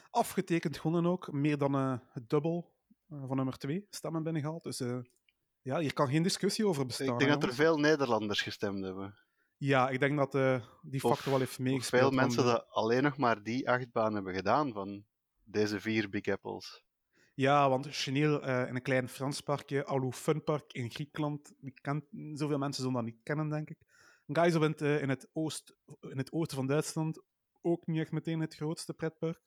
[0.10, 1.32] afgetekend gewonnen ook.
[1.32, 2.74] Meer dan eh, het dubbel
[3.10, 4.64] eh, van nummer 2 stemmen binnengehaald.
[4.64, 5.00] Dus eh,
[5.62, 7.08] ja, hier kan geen discussie over bestaan.
[7.08, 9.16] Ik denk dat er veel Nederlanders gestemd hebben.
[9.58, 12.02] Ja, ik denk dat eh, die Of- factor wel heeft meegespeeld.
[12.02, 15.06] veel mensen eh, dat alleen nog maar die achtbaan hebben gedaan van
[15.44, 16.84] deze vier Big Apples.
[17.34, 21.54] Ja, want Chenil eh, in een klein Frans parkje, Alou Fun Park in Griekenland.
[21.60, 23.78] Die kent, zoveel mensen zullen dat niet kennen, denk ik.
[24.28, 27.22] Geiselwind eh, in, het oost, in het oosten van Duitsland,
[27.62, 29.42] ook niet echt meteen het grootste pretpark.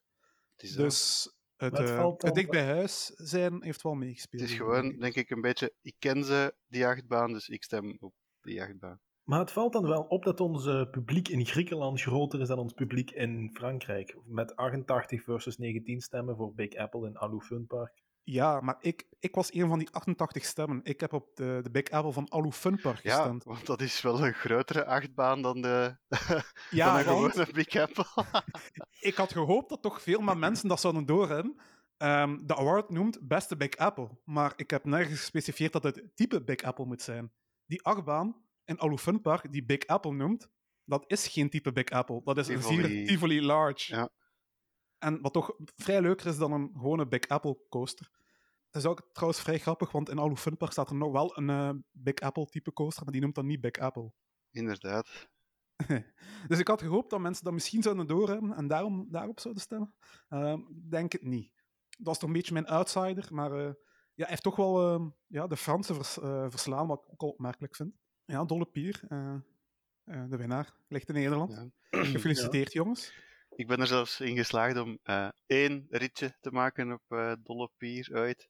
[0.51, 0.85] Het is, dat.
[0.85, 4.41] Dus het, Maar het valt dan- het dicht bij huis zijn heeft wel meegespeeld.
[4.41, 5.73] het is gewoon, denk ik, een beetje...
[5.81, 8.99] Ik ken ze, die achtbaan, dus ik stem op die achtbaan.
[9.31, 12.73] Maar het valt dan wel op dat ons publiek in Griekenland groter is dan ons
[12.73, 14.17] publiek in Frankrijk.
[14.25, 18.01] Met 88 versus 19 stemmen voor Big Apple in Alu Fun Park.
[18.23, 20.79] Ja, maar ik, ik was een van die 88 stemmen.
[20.83, 23.43] Ik heb op de, de Big Apple van Alou Fun Park Ja, gestemd.
[23.43, 25.95] want dat is wel een grotere achtbaan dan, de,
[26.69, 28.05] Ja, dan een want- gewone Big Apple.
[29.09, 31.55] ik had gehoopt dat toch veel meer mensen dat zouden doorhebben.
[31.97, 36.43] Ehm, de award noemt beste Big Apple, maar ik heb nergens gespecificeerd dat het type
[36.43, 37.31] Big Apple moet zijn.
[37.65, 40.49] Die achtbaan in Alu Park die Big Apple noemt,
[40.85, 42.21] dat is geen type Big Apple.
[42.23, 43.95] Dat is een zeer Tivoli Large.
[43.95, 44.09] Ja.
[44.97, 48.09] En wat toch vrij leuker is dan een gewone Big Apple coaster.
[48.65, 51.49] Het is ook trouwens vrij grappig, want in Alu Park staat er nog wel een
[51.49, 54.11] eh, Big Apple type coaster, maar die noemt dan niet Big Apple.
[54.51, 55.29] Inderdaad.
[56.47, 59.95] dus ik had gehoopt dat mensen dat misschien zouden doorhebben en daarom daarop zouden stemmen.
[60.29, 61.51] Ehm, denk het niet.
[61.97, 63.73] Dat is toch een beetje mijn outsider, maar eh,
[64.13, 67.21] ja, hij heeft toch wel ehm, ja, de Fransen vers, eh, verslaan, wat ik ook
[67.21, 67.93] al opmerkelijk vind.
[68.31, 69.33] Ja, Dolle Pier, eh,
[70.03, 71.71] eh, de winnaar, ligt in Nederland.
[71.89, 72.03] Ja.
[72.03, 73.13] Gefeliciteerd, jongens.
[73.55, 78.09] Ik ben er zelfs in geslaagd om eh, één ritje te maken op Dolle Pier
[78.13, 78.49] uit.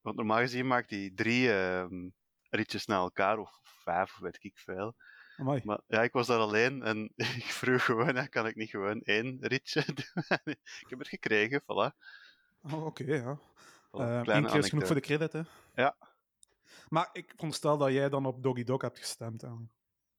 [0.00, 2.08] Want normaal gezien maakt hij drie ehm,
[2.50, 4.94] ritjes na elkaar, of vijf, weet ik veel.
[5.36, 5.60] Amai.
[5.64, 9.00] Maar ja, ik was daar alleen en ik vroeg gewoon, ja, kan ik niet gewoon
[9.02, 10.24] één ritje doen?
[10.54, 11.96] ik heb het gekregen, voilà.
[12.62, 13.38] Oh, Oké, ja.
[13.38, 15.42] voilà Eén kleine keer is genoeg voor de credit, hè?
[15.74, 15.96] Ja.
[16.88, 19.44] Maar ik veronderstel dat jij dan op Doggy Dog hebt gestemd.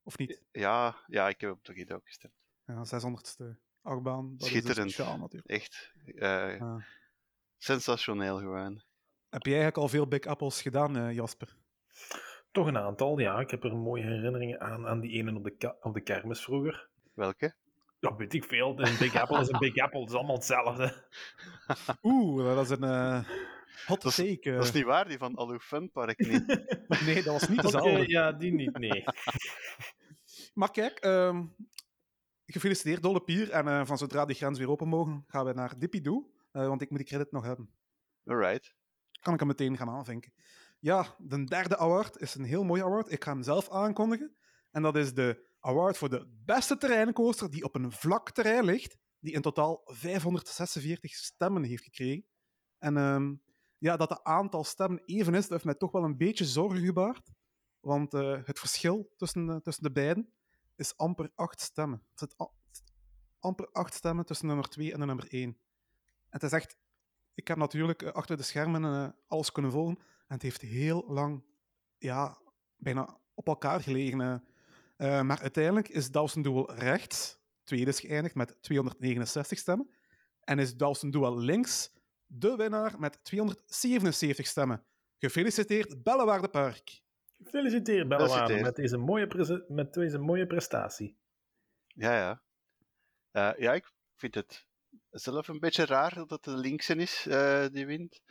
[0.03, 0.41] Of niet?
[0.51, 2.33] Ja, ja, ik heb op Doggy Dog gestemd.
[2.65, 3.45] Ja, 600ste
[3.81, 4.33] achtbaan.
[4.37, 4.77] Dat Schitterend.
[4.77, 5.49] Is dus speciaal, natuurlijk.
[5.51, 6.85] Echt eh, Ja.
[7.57, 8.81] sensationeel gewoon.
[9.29, 11.55] Heb jij eigenlijk al veel Big Apples gedaan, eh, Jasper?
[12.51, 13.39] Toch een aantal, ja.
[13.39, 16.89] Ik heb er mooie herinneringen aan, aan die ene op de, op de kermis vroeger.
[17.13, 17.55] Welke?
[17.99, 18.79] Ja, weet ik veel.
[18.79, 19.99] Een Big Apple is een Big Apple.
[19.99, 21.05] Het is allemaal hetzelfde.
[22.03, 23.29] Oeh, dat is een eh
[23.85, 24.51] hot Dat is- take.
[24.55, 26.45] Dat is niet waar, die van Alu Fun Park niet.
[27.05, 28.07] Nee, dat was niet Oké, dezelfde.
[28.09, 29.03] ja, die niet, nee.
[30.53, 31.45] Maar kijk, ehm,
[32.45, 33.49] gefeliciteerd Dolle Pier.
[33.51, 36.31] En eh, van zodra die grens weer open mogen, gaan we naar Dippidoo.
[36.51, 37.69] eh, want ik moet die credit nog hebben.
[38.25, 38.75] Alright.
[39.19, 40.33] Kan ik hem meteen gaan aanvinken.
[40.79, 43.11] Ja, de derde award is een heel mooi award.
[43.11, 44.35] Ik ga hem zelf aankondigen.
[44.71, 48.97] En dat is de award voor de beste terreincoaster die op een vlak terrein ligt.
[49.19, 52.25] Die in totaal 546 stemmen heeft gekregen.
[52.77, 53.33] En ehm,
[53.85, 56.85] ja, dat het aantal stemmen even is, dat heeft mij toch wel een beetje zorgen
[56.85, 57.31] gebaard.
[57.79, 60.33] Want eh, het verschil tussen, eh, tussen de beiden
[60.75, 62.03] is amper acht stemmen.
[62.41, 62.51] A-
[63.39, 65.49] amper acht stemmen tussen nummer 2 en nummer 1.
[65.49, 65.57] En
[66.29, 66.77] het is echt...
[67.33, 69.97] Ik heb natuurlijk eh, achter de schermen alles kunnen volgen.
[69.97, 71.43] En het heeft heel lang,
[71.97, 72.37] ja,
[72.77, 74.17] bijna op elkaar gelegen.
[74.97, 79.89] maar uiteindelijk is Dawson Duel rechts, tweede is geëindigd met 269 stemmen.
[80.39, 81.94] En is Dawson Duel links
[82.25, 84.85] de winnaar met 277 stemmen.
[85.17, 87.01] Gefeliciteerd, Bellewaarde Park.
[87.43, 91.17] Gefeliciteerd, Bellewaarde, met deze mooie, met deze mooie prestatie.
[91.87, 92.41] Ja, ja.
[93.31, 94.65] Eh, ja, ik vind het
[95.09, 98.21] zelf een beetje raar dat het de linkse is eh, die wint.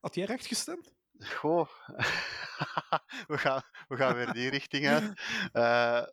[0.00, 0.92] Had jij recht gestemd?
[1.18, 1.68] Goh,
[3.32, 5.20] we, gaan, we gaan weer die richting uit.
[5.52, 6.04] Eh,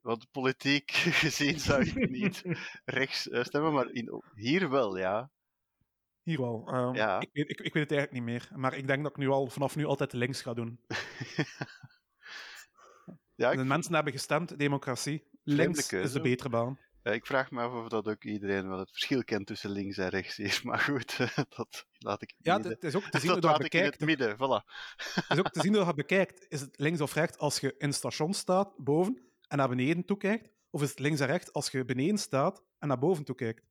[0.00, 0.90] want politiek
[1.22, 2.42] gezien zou ik niet
[2.84, 5.30] rechts stemmen, maar in, hier wel, ja.
[6.26, 6.62] Hier wel.
[6.66, 7.20] Ehm, Ja.
[7.20, 8.48] ik, weet- ik, ik weet het eigenlijk niet meer.
[8.58, 10.80] Maar ik denk dat ik nu al vanaf nu altijd links ga doen.
[13.34, 15.24] ja, ik, De mensen hebben gestemd, democratie.
[15.42, 16.78] Links is de betere baan.
[17.02, 19.96] eh, ik vraag me af of dat ook iedereen wel het verschil kent tussen links
[19.98, 20.62] en rechts is.
[20.68, 21.16] Maar goed,
[21.56, 24.00] dat laat ik Ja, het is ook te zien dat je ik in het bekijkt.
[24.00, 24.64] midden, voilà.
[25.14, 26.46] Het is ook te zien dat je bekijkt.
[26.48, 30.04] Is het links of rechts als je in het station staat, boven, en naar beneden
[30.04, 30.50] toe kijkt?
[30.70, 33.64] Of is het links en rechts als je beneden staat en naar boven toe kijkt?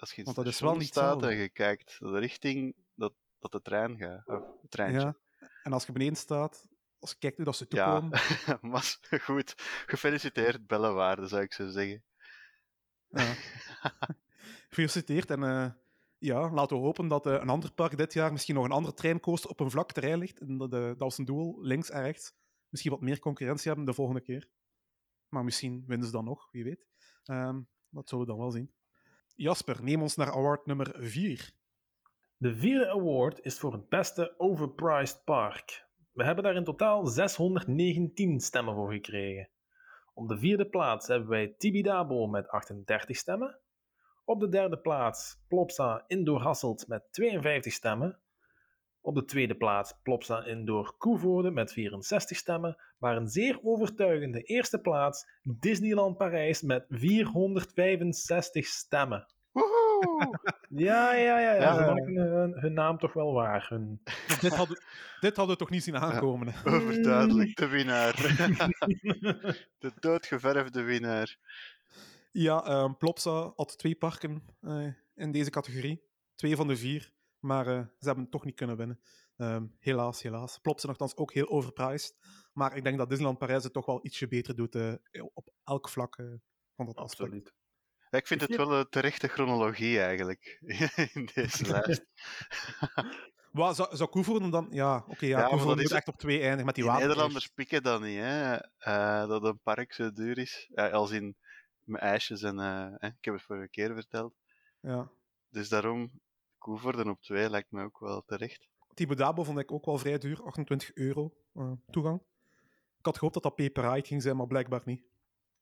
[0.00, 2.18] Als je in Want het dat is wel station niet staat en je kijkt de
[2.18, 4.26] richting dat, dat de trein gaat.
[4.26, 5.00] Of het treintje.
[5.00, 5.16] Ja.
[5.62, 8.20] En als je beneden staat, als je kijkt hoe dat ze Ja, toekomen.
[8.70, 9.54] maar goed.
[9.86, 12.04] Gefeliciteerd, Bellewaarde, zou ik zo zeggen.
[13.08, 13.34] Ja.
[14.68, 15.30] Gefeliciteerd.
[15.30, 15.70] En eh,
[16.18, 18.94] ja, laten we hopen dat eh, een ander park dit jaar misschien nog een andere
[18.94, 20.38] treincoaster op een vlak terrein ligt.
[20.38, 22.34] En dat de Dawson Duel links en rechts
[22.68, 24.48] misschien wat meer concurrentie hebben de volgende keer.
[25.28, 26.86] Maar misschien winnen ze dan nog, wie weet.
[27.24, 28.72] Ehm, dat zullen we dan wel zien.
[29.38, 31.50] Jasper, neem ons naar award nummer 4.
[32.36, 35.86] De vierde award is voor het beste overpriced park.
[36.12, 39.48] We hebben daar in totaal 619 stemmen voor gekregen.
[40.14, 43.58] Op de vierde plaats hebben wij Tibidabo met 38 stemmen.
[44.24, 48.18] Op de derde plaats Plopsa Indoor Hasselt met 52 stemmen.
[49.08, 52.76] Op de tweede plaats Plopsa Indoor Koevoorde met 64 stemmen.
[52.98, 59.26] Maar een zeer overtuigende eerste plaats Disneyland Parijs met 465 stemmen.
[59.52, 60.38] Woehoe!
[60.68, 61.52] Ja, ja, ja.
[61.52, 61.60] ja.
[61.60, 61.74] Ja.
[61.74, 63.66] Ze maken hun, hun naam toch wel waar.
[63.68, 64.00] Hun...
[64.40, 64.82] dit, hadden,
[65.20, 66.48] dit hadden we toch niet zien aankomen.
[66.48, 66.70] hè?
[66.70, 68.14] Overduidelijk, de winnaar.
[69.78, 71.36] de doodgeverfde winnaar.
[72.32, 76.02] Ja, ehm, Plopsa had twee parken eh, in deze categorie.
[76.34, 77.16] Twee van de vier.
[77.38, 79.00] Maar eh, ze hebben het toch niet kunnen winnen.
[79.36, 80.58] Ehm, helaas, helaas.
[80.58, 82.16] Plopsa nogthans ook heel overpriced.
[82.52, 84.94] Maar ik denk dat Disneyland Parijs het toch wel ietsje beter doet eh,
[85.34, 86.26] op elk vlak eh,
[86.76, 87.54] van dat aspect.
[88.10, 90.58] Ja, ik vind het wel een terechte chronologie eigenlijk
[91.14, 92.06] in deze lijst.
[93.52, 94.66] Wat, zou, zou dan...
[94.70, 97.06] Ja, oké, ja, dat is echt op twee eindigen met die water.
[97.06, 98.54] Nederlanders pikken dat niet, hè?
[98.78, 100.68] eh, dat een park zo duur is.
[100.74, 101.36] Ja, als in
[101.82, 104.34] mijn ijsjes en eh, hè, ik heb het vorige keer verteld.
[104.80, 105.10] Ja.
[105.48, 106.10] Dus daarom,
[106.58, 108.68] Koevoorden op 2 lijkt me ook wel terecht.
[108.94, 110.42] Thibaut Dabo vond ik ook wel vrij duur.
[110.44, 112.20] 28 euro eh, toegang.
[112.98, 115.02] Ik had gehoopt dat dat paper ride ging zijn, maar blijkbaar niet.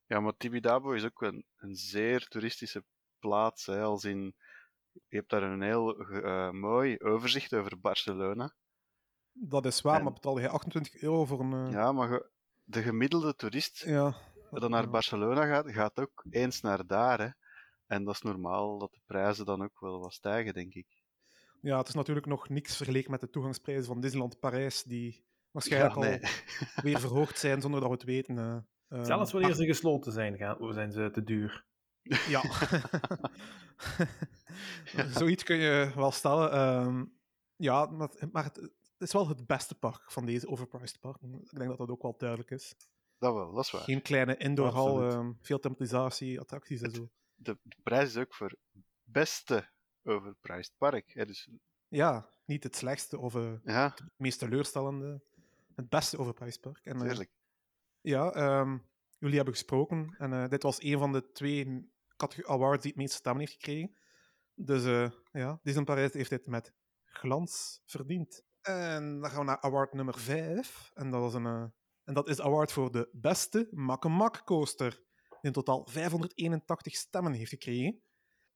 [0.07, 2.85] Ja, maar Tibidabo is ook een, een zeer toeristische
[3.19, 3.67] plaats.
[3.67, 4.35] Hè, als in,
[4.93, 8.55] je hebt daar een heel eh, mooi overzicht over Barcelona.
[9.33, 11.67] Dat is waar, En- maar betaal je 28 euro voor een...
[11.67, 12.31] eh, Ja, maar ge-
[12.65, 14.15] de gemiddelde toerist ja.
[14.51, 14.89] dat naar Ja.
[14.91, 17.19] Barcelona gaat, gaat ook eens naar daar.
[17.21, 17.29] Hè.
[17.87, 20.87] En dat is normaal dat de prijzen dan ook wel wat stijgen, denk ik.
[21.61, 25.95] Ja, het is natuurlijk nog niks vergeleken met de toegangsprijzen van Disneyland Parijs, die waarschijnlijk
[25.95, 26.21] Ja, nee.
[26.23, 26.29] al
[26.91, 28.39] weer verhoogd zijn zonder dat we het weten.
[28.39, 28.57] eh.
[28.89, 31.65] Ehm, Zelfs wanneer ze gesloten zijn, gaan, zijn ze te duur.
[32.29, 32.43] Ja.
[35.19, 36.53] Zoiets kun je wel stellen.
[36.53, 37.05] ehm,
[37.57, 41.35] ja, maar, maar het, het is wel het beste park van deze overpriced parken.
[41.35, 42.75] Ik denk dat dat ook wel duidelijk is.
[43.19, 43.83] Dat wel, dat is waar.
[43.83, 47.09] Geen kleine indoorhal, ehm, veel temporisatie, attracties en zo.
[47.37, 48.57] De, de prijs is ook voor
[49.03, 49.69] beste
[50.03, 51.13] overpriced park.
[51.13, 51.27] Hè.
[51.27, 51.49] Dus
[51.89, 55.21] Ja, niet het slechtste of eh, ja, het meest teleurstellende.
[55.75, 56.85] Het beste overpriced park.
[56.85, 57.27] En, eh.
[58.01, 58.79] Ja, ehm,
[59.19, 61.91] jullie hebben gesproken en eh, dit was een van de twee
[62.47, 63.97] awards die het meeste stemmen heeft gekregen.
[64.55, 66.73] Dus ja, Disney Parijs heeft dit met
[67.05, 68.43] glans verdiend.
[68.61, 70.91] En dan gaan we naar award nummer 5.
[70.95, 71.73] En dat, is een,
[72.05, 75.06] en dat is de award voor de beste Makkemak coaster.
[75.47, 78.03] In totaal 581 stemmen heeft gekregen.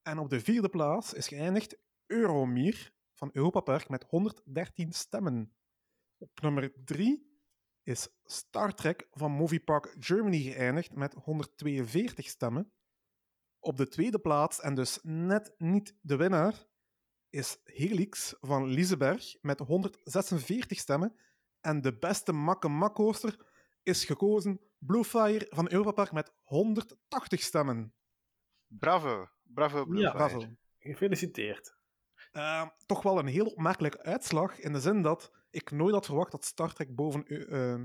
[0.02, 5.54] En op de vierde plaats is geëindigd Euromir van Europa Park met 113 stemmen.
[6.18, 7.40] Op nummer 3
[7.82, 12.72] is Star Trek van Movie Park Germany geëindigd met 142 stemmen.
[13.58, 16.66] Op de tweede plaats, en dus net niet de winnaar,
[17.28, 21.16] is Helix van Liseberg met 146 stemmen.
[21.60, 23.46] En de beste makke coaster
[23.82, 27.94] is gekozen Bluefire van Europa Park met 180 stemmen.
[28.66, 30.12] Bravo, bravo, Bluefire.
[30.12, 30.46] Bravo.
[30.78, 31.76] Gefeliciteerd.
[32.32, 36.30] Eh, toch wel een heel opmerkelijke uitslag, in de zin dat ik nooit had verwacht
[36.32, 37.22] dat Star Trek boven...
[37.26, 37.82] Eu- eh,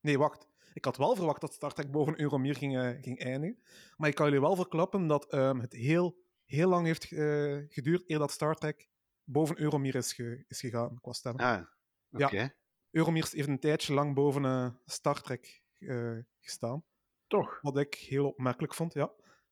[0.00, 0.48] nee, wacht.
[0.72, 3.62] Ik had wel verwacht dat Star Trek boven Euromir ging, eh, ging eindigen.
[3.96, 8.10] Maar ik kan jullie wel verklappen dat ehm, het heel, heel lang heeft eh, geduurd
[8.10, 8.88] eer dat Star Trek
[9.24, 11.44] boven Euromir is, ge- is gegaan qua stemmen.
[11.44, 11.66] Ah,
[12.10, 12.36] oké.
[12.36, 12.54] Ja.
[12.90, 16.84] Euromir heeft een tijdje lang boven eh, Star Trek eh, gestaan.
[17.26, 17.58] Toch?
[17.62, 19.10] Wat ik heel opmerkelijk vond, ja.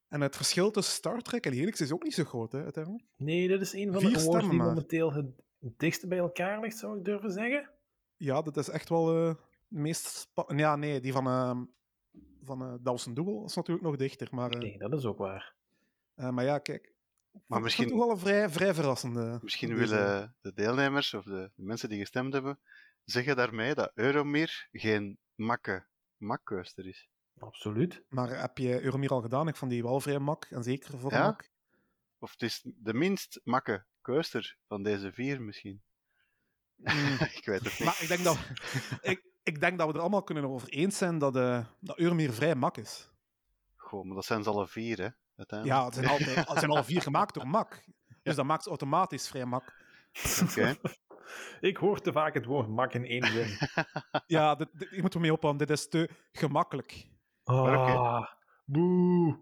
[0.08, 3.04] En het verschil tussen Star Trek en Helix is ook niet zo groot, hè, uiteindelijk.
[3.16, 4.66] Nee, dit is een van Vier de awards die maar.
[4.66, 5.26] momenteel het
[5.60, 7.70] dichtste bij elkaar ligt, zou ik durven zeggen.
[8.16, 9.34] Ja, dat is echt wel eh,
[9.68, 10.28] de meest...
[10.56, 11.64] Ja, nee, die van, ehm
[12.42, 14.28] van eh Dawson Duel is natuurlijk nog dichter.
[14.30, 15.54] Maar, eh, Nee, dat is ook waar.
[16.14, 16.92] eh, maar ja, kijk.
[17.46, 19.38] Maar misschien- toch wel een vrij, vrij verrassende...
[19.42, 22.58] Misschien deze- willen de deelnemers of de, de mensen die gestemd hebben
[23.04, 25.86] zeggen daarmee dat Euromir geen makke
[26.24, 27.08] makcoaster is.
[27.38, 28.04] Absoluut.
[28.08, 29.48] Maar heb je Euromir al gedaan?
[29.48, 30.44] Ik vond die wel vrij mak.
[30.44, 31.22] En zeker voor Ja?
[31.22, 31.50] mak.
[32.18, 35.82] Of het is de minst makke coaster van deze vier misschien.
[36.76, 37.16] Mm.
[37.38, 37.84] ik weet het niet.
[37.84, 38.38] maar ik denk, dat,
[39.02, 42.32] ik, ik denk dat we er allemaal kunnen over eens zijn dat, eh dat Euromir
[42.32, 43.10] vrij mak is.
[43.76, 45.08] Goh, maar dat zijn ze alle vier, hè?
[45.36, 45.80] Uiteindelijk.
[45.80, 47.84] Ja, het zijn, altijd, het zijn al vier gemaakt door mak.
[48.22, 49.74] Dus dat maakt ze automatisch vrij mak.
[50.42, 50.76] Oké.
[51.60, 53.46] Ik hoor te vaak het woord mak in één zin.
[54.26, 55.66] Ja, dit, dit, hier moeten we mee ophouden.
[55.66, 57.06] Dit is te gemakkelijk.
[57.44, 58.26] Ah,
[58.64, 59.38] boe.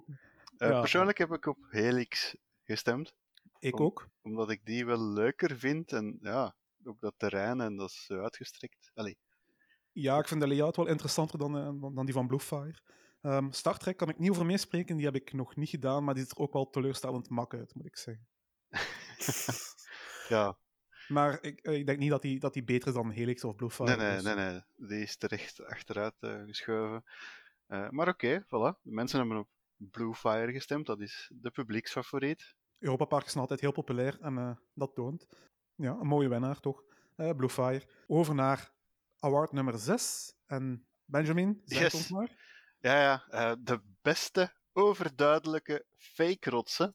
[0.56, 0.80] Eh, Ja.
[0.80, 3.14] Persoonlijk heb ik op Helix gestemd,
[3.58, 4.08] Ik Om- ook.
[4.22, 5.92] omdat ik die wel leuker vind.
[5.92, 8.90] En ja, ook dat terrein en dat is zo uitgestrekt.
[8.94, 9.18] Allee,
[9.92, 12.80] Ja, ik vind de layout wel interessanter dan, eh, dan, dan die van Bluefire.
[13.20, 16.14] Ehm Star Trek kan ik niet over meespreken, die heb ik nog niet gedaan, maar
[16.14, 18.28] die ziet er ook wel teleurstellend mak uit, moet ik zeggen.
[20.28, 20.56] ja,
[21.12, 23.55] Maar ik, eh, ik denk niet dat die, dat die beter is dan Helix of
[23.57, 23.96] Bluefire.
[23.96, 24.62] nee, nee, dus- nee, nee.
[24.88, 27.05] Die is terecht achteruit eh, geschoven.
[27.66, 28.81] Eh, maar oké, voilà.
[28.83, 30.87] De mensen hebben op Bluefire gestemd.
[30.87, 32.55] Dat is de publieksfavoriet.
[32.79, 35.27] Europa Park is altijd heel populair en dat toont.
[35.75, 36.83] Ja, een mooie winnaar toch?
[37.16, 37.83] Bluefire.
[38.07, 38.70] Over naar
[39.18, 40.35] award nummer 6.
[40.46, 41.94] En Benjamin, zeg Yes.
[41.94, 42.31] ons maar.
[42.81, 43.55] Ja, ja.
[43.57, 46.94] de beste overduidelijke fake rotsen.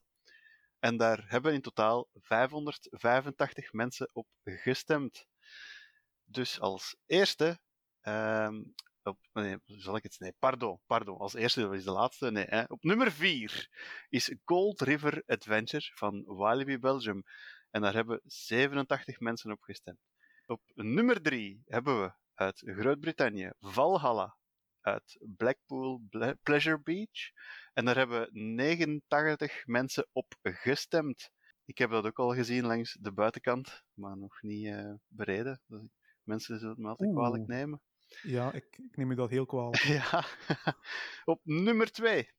[0.79, 5.25] En daar hebben in totaal 585 mensen op gestemd.
[6.23, 7.59] Dus als eerste.
[8.01, 8.63] ehm,
[9.03, 10.19] op, nee, zal ik het?
[10.19, 11.17] Nee, pardon, pardon.
[11.17, 12.31] Als eerste dat is de laatste.
[12.31, 12.63] Nee, hè.
[12.67, 13.69] Op nummer 4
[14.09, 17.23] is Gold River Adventure van Walibi Belgium.
[17.69, 19.99] En daar hebben 87 mensen op gestemd.
[20.45, 24.37] Op nummer 3 hebben we uit Groot-Brittannië Valhalla
[24.87, 26.01] uit Blackpool
[26.43, 27.31] Pleasure Beach.
[27.73, 31.31] En daar hebben 89 mensen op gestemd.
[31.65, 35.61] Ik heb dat ook al gezien langs de buitenkant, maar nog niet eh, bereden.
[35.65, 35.81] Dus
[36.23, 37.19] mensen zullen het me altijd Oeh.
[37.19, 37.81] kwalijk nemen.
[38.21, 39.83] Ja, ik, ik neem u dat heel kwalijk.
[39.97, 40.25] Ja.
[41.25, 42.31] Op nummer 2.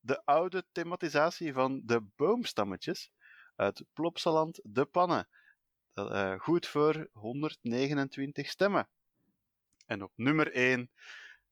[0.00, 3.10] De oude thematisatie van de boomstammetjes
[3.56, 5.28] uit Plopsaland De Pannen.
[5.92, 8.88] Dat, eh, goed voor 129 stemmen.
[9.86, 10.90] En op nummer 1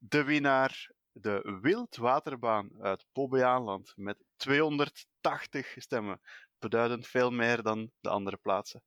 [0.08, 6.20] de winnaar de wildwaterbaan uit Bobbejaanland met 280 stemmen.
[6.58, 8.82] Beduidend veel meer dan de andere plaatsen.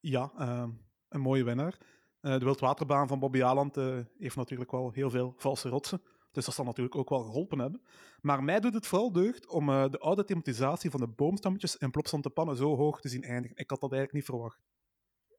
[0.00, 0.70] Ja, ehm,
[1.08, 1.78] een mooie winnaar.
[2.20, 6.02] Eh, de wildwaterbaan van Bobby Aland eh, heeft natuurlijk wel heel veel valse rotsen.
[6.30, 7.82] Dus dat zal natuurlijk ook wel geholpen hebben.
[8.20, 11.90] Maar mij doet het vooral deugd om eh, de oude thematisatie van de boomstammetjes in
[11.90, 13.56] Plopsante Pannen zo hoog te zien eindigen.
[13.56, 14.60] Ik had dat eigenlijk niet verwacht.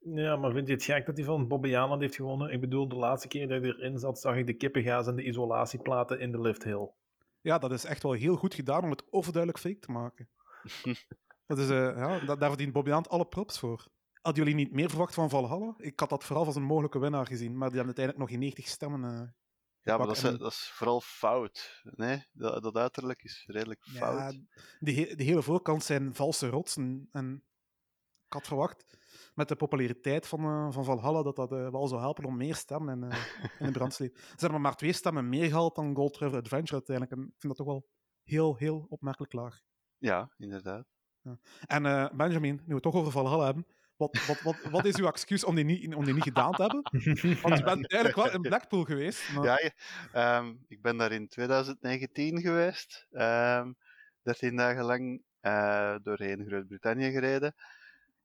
[0.06, 2.52] Ja, maar vind je het gek dat hij van Bobby heeft gewonnen?
[2.52, 5.24] Ik bedoel, de laatste keer dat hij erin zat, zag ik de kippengaas en de
[5.24, 6.90] isolatieplaten in de lifthill.
[7.42, 10.30] Ja, dat is echt wel heel goed gedaan om het overduidelijk fake te maken.
[11.48, 13.88] dat is, eh, ja, da- daar verdient Bobby Aland alle props voor.
[14.22, 15.74] Hadden jullie niet meer verwacht van Valhalla?
[15.78, 18.40] Ik had dat vooral als een mogelijke winnaar gezien, maar die hebben uiteindelijk nog in
[18.40, 19.04] 90 stemmen.
[19.04, 19.28] eh,
[19.82, 21.82] Ja, maar dat is, en- dat is vooral fout.
[21.84, 24.40] Nee, dat, dat uiterlijk is redelijk Ja, fout.
[24.80, 27.08] de, he- de hele voorkant zijn valse rotsen.
[27.12, 27.44] En
[28.28, 28.98] ik had verwacht,
[29.34, 32.56] met de populariteit van, eh, van Valhalla, dat dat eh, wel zou helpen om meer
[32.56, 33.18] stemmen in, eh,
[33.60, 34.18] in de brandsleep.
[34.18, 37.18] Ze hebben maar twee stemmen meer gehaald dan Gold River Adventure uiteindelijk.
[37.18, 37.88] En ik vind dat toch wel
[38.24, 39.62] heel, heel opmerkelijk laag.
[39.98, 40.86] Ja, inderdaad.
[41.66, 43.66] En eh, Benjamin, nu we het toch over Valhalla hebben,
[43.96, 46.62] wat, wat, wat, wat is uw excuus om die, niet, om die niet gedaan te
[46.62, 46.82] hebben?
[47.42, 49.34] Want je bent eigenlijk wel in Blackpool geweest.
[49.34, 49.44] Maar...
[49.44, 49.72] Ja,
[50.12, 53.08] ehm, ik ben daar in 2019 geweest.
[53.12, 53.72] ehm
[54.24, 57.56] 13 dagen lang eh, doorheen Groot-Brittannië gereden.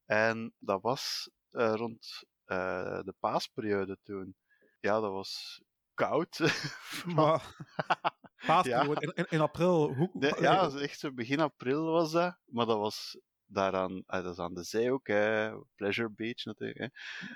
[0.09, 4.37] En dat was eh, rond eh, de paasperiode toen.
[4.81, 5.63] Ja, dat was
[5.95, 6.39] koud.
[7.15, 7.57] Maar,
[8.47, 12.13] paasperiode, in, in, in april, hoe, De- ja, dat is echt zo begin april was
[12.13, 12.37] dat.
[12.45, 15.51] Maar dat was daaraan, ah, dat is aan de zee ook, hè.
[15.75, 16.79] Pleasure Beach natuurlijk.
[16.79, 16.85] Hè.
[16.85, 16.93] ik,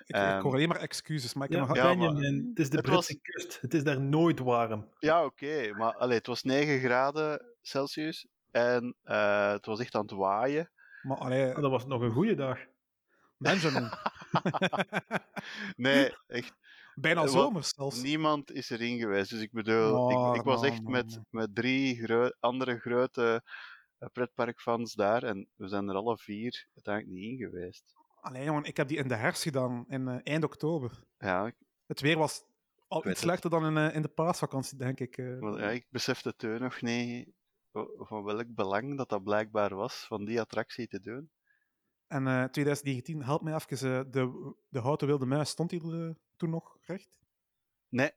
[0.06, 1.76] ik ehm, hoor alleen maar excuses, maar ik heb nog...
[1.76, 3.60] ja, maar het is de het Britse was- kust.
[3.60, 4.88] Het is daar nooit warm.
[4.98, 5.72] Ja, oké.
[5.72, 8.26] Maar allee, het was 9 graden Celsius.
[8.50, 10.70] En eh, het was echt aan het waaien.
[11.02, 12.58] Maar allee, Dat was nog een goede dag.
[13.36, 13.90] Benjamin,
[15.76, 16.54] Nee, echt.
[16.94, 18.02] bijna Eh, zomers zelfs.
[18.02, 19.30] Niemand is erin geweest.
[19.30, 22.06] Dus ik bedoel, ik, Maar, ik was maar, echt met, met drie
[22.40, 23.42] andere grote
[23.98, 25.22] eh, pretparkfans daar.
[25.22, 27.94] En we zijn er alle vier uiteindelijk niet in geweest.
[28.20, 31.04] Allee, jongen, ik heb die in de herfst gedaan, in eh, eind oktober.
[31.18, 31.54] Ja, ik,
[31.86, 32.44] Het weer was
[32.88, 33.18] al iets het.
[33.18, 35.16] slechter dan in, in de paasvakantie, denk ik.
[35.16, 37.28] wel, ja, ik besefte toen nog niet
[37.98, 41.30] van welk belang dat dat blijkbaar was van die attractie te doen.
[42.06, 46.08] En eh 2019, help mij even, eh, de, de houten wilde muis, stond die er
[46.08, 47.08] eh, toen nog recht?
[47.88, 48.10] Nee,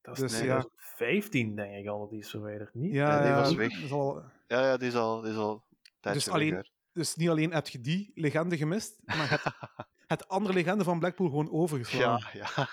[0.00, 0.38] Dat is Dus ja.
[0.38, 2.74] 2015, denk ik al, dat die is verwijderd.
[2.74, 2.92] Niet?
[2.92, 3.82] Ja, die was weg.
[3.82, 5.64] is al- ja, ja die is al, die is al
[6.00, 9.42] Dus alleen- weg, dus niet alleen heb je die legende gemist, maar het,
[10.14, 12.38] het andere legende van Blackpool gewoon overgeslagen.
[12.38, 12.68] Ja, ja.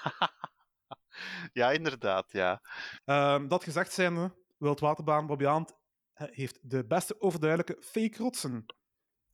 [1.54, 2.62] ja, inderdaad, ja.
[3.06, 5.76] Ehm, dat gezegd zijnde, Wildwaterbaan Bobby Aand eh,
[6.16, 8.66] heeft de beste overduidelijke fake rotsen.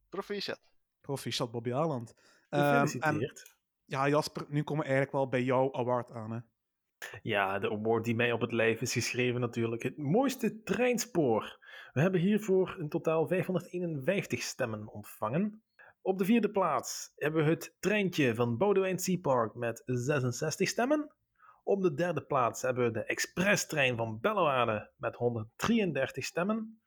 [0.10, 0.62] Proficiat.
[1.02, 2.14] Proficiat Bobby Aland.
[2.50, 3.56] Ehm, en Gefeliciteerd.
[3.86, 6.32] ja, Jasper, nu komen we eigenlijk wel bij jouw award aan.
[6.32, 6.40] Hè.
[7.22, 9.84] Ja, de award die mij op het lijf is geschreven natuurlijk.
[9.84, 11.60] Het mooiste treinspoor.
[11.94, 15.64] We hebben hiervoor in totaal 551 stemmen ontvangen.
[16.02, 21.16] Op de vierde plaats hebben we het treintje van Boudewijn Sea Park met 66 stemmen.
[21.64, 26.82] Op de derde plaats hebben we de expresstrein van Bellewaarde met 133 stemmen.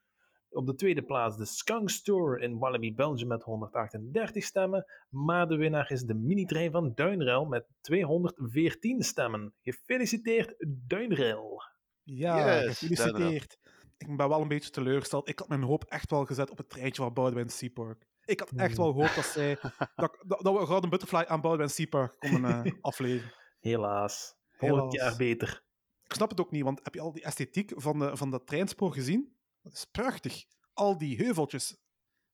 [0.50, 4.84] Op de tweede plaats de Skunks Tour in Wallaby, Belgium met 138 stemmen.
[5.08, 9.54] Maar de winnaar is de minitrein van Duinrail met 214 stemmen.
[9.62, 10.54] Gefeliciteerd,
[10.86, 11.62] Duinrail.
[12.02, 13.58] Ja, Yes, gefeliciteerd.
[13.98, 15.28] Ik ben wel een beetje teleurgesteld.
[15.28, 18.06] Ik had mijn hoop echt wel gezet op het treintje van Boudewijn Seapark.
[18.24, 19.58] Ik had echt wel gehoopt dat, zij,
[19.96, 23.34] dat, dat, dat we Golden Butterfly aan Boudewijn Seapark konden eh, afleveren.
[23.60, 24.36] Helaas.
[24.57, 25.62] Volgend jaar beter.
[26.05, 28.46] Ik snap het ook niet, want heb je al die esthetiek van, de, van dat
[28.46, 29.36] treinspoor gezien?
[29.62, 30.44] Dat is prachtig.
[30.72, 31.76] Al die heuveltjes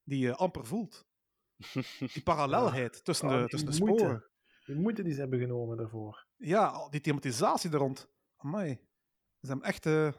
[0.05, 1.09] die je amper voelt.
[2.14, 3.99] Die parallelheid tussen, de, die tussen de moeite.
[3.99, 4.25] sporen.
[4.64, 6.27] De moeite die ze hebben genomen daarvoor.
[6.37, 8.09] Ja, die thematisatie er rond.
[8.37, 8.79] Amai.
[9.41, 10.12] Ze hebben echt eh,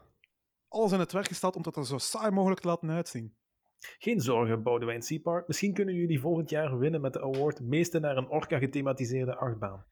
[0.68, 3.36] alles in het werk gesteld om het er zo saai mogelijk te laten uitzien.
[3.80, 5.48] Geen zorgen, Boudewijn Sea Park.
[5.48, 9.86] Misschien kunnen jullie volgend jaar winnen met de award meeste naar een orka gethematiseerde achtbaan.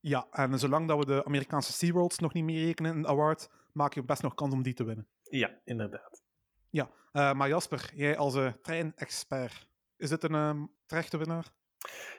[0.00, 3.50] Ja, en zolang dat we de Amerikaanse SeaWorlds nog niet meer rekenen in de award,
[3.72, 5.08] maak je best nog kans om die te winnen.
[5.22, 6.22] Ja, inderdaad.
[6.70, 11.52] Ja, eh, maar Jasper, jij als eh, treinexpert, is dit een ehm, terechte winnaar?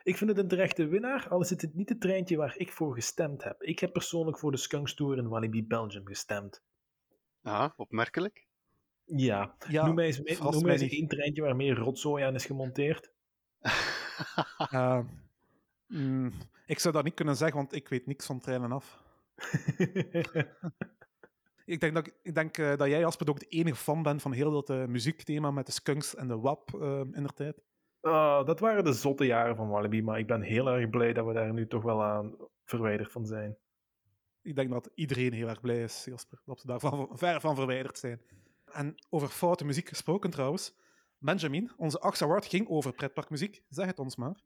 [0.03, 2.93] Ik vind het een terechte winnaar, al is het niet het treintje waar ik voor
[2.93, 3.61] gestemd heb.
[3.61, 6.63] Ik heb persoonlijk voor de Skunks Tour in Walibi, Belgium gestemd.
[7.41, 8.47] Ja, opmerkelijk.
[9.03, 12.45] Ja, Ja, noem mij eens, noem mij eens één treintje waar meer rotzooi aan is
[12.45, 13.11] gemonteerd.
[14.71, 14.99] Eh,
[15.89, 16.31] mm,
[16.65, 19.01] ik zou dat niet kunnen zeggen, want ik weet niks van treinen af.
[21.65, 24.31] Ik denk, dat, ik- denk eh, dat jij, Jasper, ook de enige fan bent van
[24.31, 27.61] heel dat eh, muziekthema met de skunks en de WAP eh, in de tijd.
[28.01, 31.25] Ah, dat waren de zotte jaren van Wallaby, maar ik ben heel erg blij dat
[31.25, 32.35] we daar nu toch wel aan
[32.65, 33.57] verwijderd van zijn.
[34.41, 37.97] Ik denk dat iedereen heel erg blij is, Jasper, dat ze daarvan ver van verwijderd
[37.97, 38.21] zijn.
[38.71, 40.75] En over foute muziek gesproken trouwens.
[41.17, 43.63] Benjamin, onze achtste award ging over pretparkmuziek.
[43.69, 44.41] Zeg het ons maar.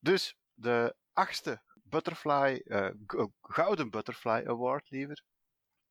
[0.00, 5.22] Dus de achtste Butterfly, eh, g- Gouden Butterfly Award, liever,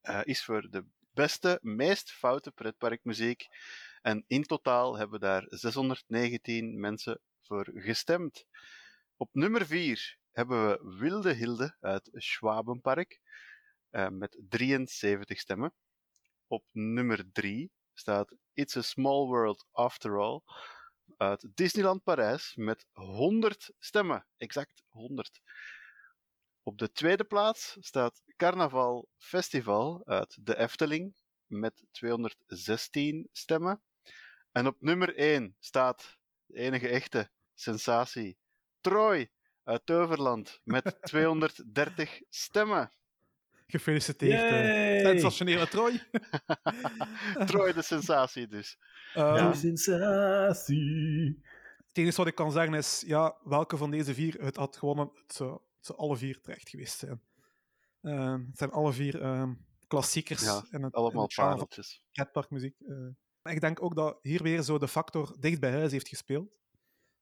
[0.01, 3.47] eh, is voor de beste, meest foute pretparkmuziek.
[4.01, 8.45] En in totaal hebben daar 619 mensen voor gestemd.
[9.17, 13.19] Op nummer 4 hebben we Wilde Hilde uit Schwabenpark
[13.89, 15.73] eh, met 73 stemmen.
[16.47, 20.41] Op nummer 3 staat It's a Small World After All
[21.17, 24.25] uit Disneyland Parijs met 100 stemmen.
[24.37, 25.41] Exact 100.
[26.63, 33.81] Op de tweede plaats staat Carnaval Festival uit de Efteling met 216 stemmen.
[34.51, 38.37] En op nummer 1 staat de enige echte sensatie
[38.81, 39.31] Troy
[39.63, 42.91] uit Toverland met 230 stemmen.
[43.67, 44.99] Gefeliciteerd, eh, Yay!
[44.99, 46.01] sensationele Troy.
[47.45, 48.77] Troy de sensatie dus.
[49.13, 49.53] Eh, Ja.
[49.53, 51.39] Sensatie.
[51.87, 55.11] Het enige wat ik kan zeggen is, ja, welke van deze vier het had gewonnen,
[55.13, 57.21] het zou, het zou alle vier terecht geweest zijn.
[58.01, 59.49] Eh, het zijn alle vier eh,
[59.87, 62.01] klassiekers Ja, in het, Allemaal pareltjes.
[62.11, 62.75] pretparkmuziek.
[62.79, 66.59] Eh, ik denk ook dat hier weer zo de factor dicht bij huis heeft gespeeld.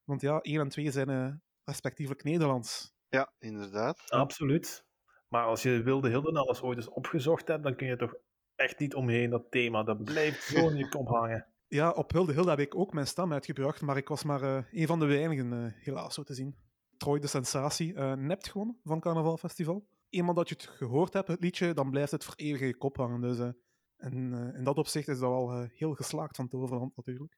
[0.04, 1.34] Want ja, 1 en 2 zijn eh,
[1.64, 2.94] respectievelijk Nederlands.
[3.10, 4.10] Ja, inderdaad.
[4.10, 4.86] Absoluut.
[5.34, 8.16] Maar als je Wilde Hilden alles ooit eens opgezocht hebt, dan kun je toch
[8.56, 9.84] echt niet omheen dat thema.
[9.84, 11.46] Dat blijft zo in je kop hangen.
[11.68, 14.64] Ja, op Hilde Hilde heb ik ook mijn stem uitgebracht, maar ik was maar eh,
[14.72, 16.56] een van de weinigen, eh, helaas zo te zien.
[16.98, 19.88] Troy de Sensatie, eh nept gewonnen van Carnaval Festival.
[20.10, 22.78] Eenmaal dat je het gehoord hebt, het liedje, dan blijft het voor eeuwig in je
[22.78, 23.22] kop hangen.
[23.22, 23.50] Dus eh,
[23.98, 27.38] en, eh, in dat opzicht is dat wel heel geslaagd van Toverland natuurlijk.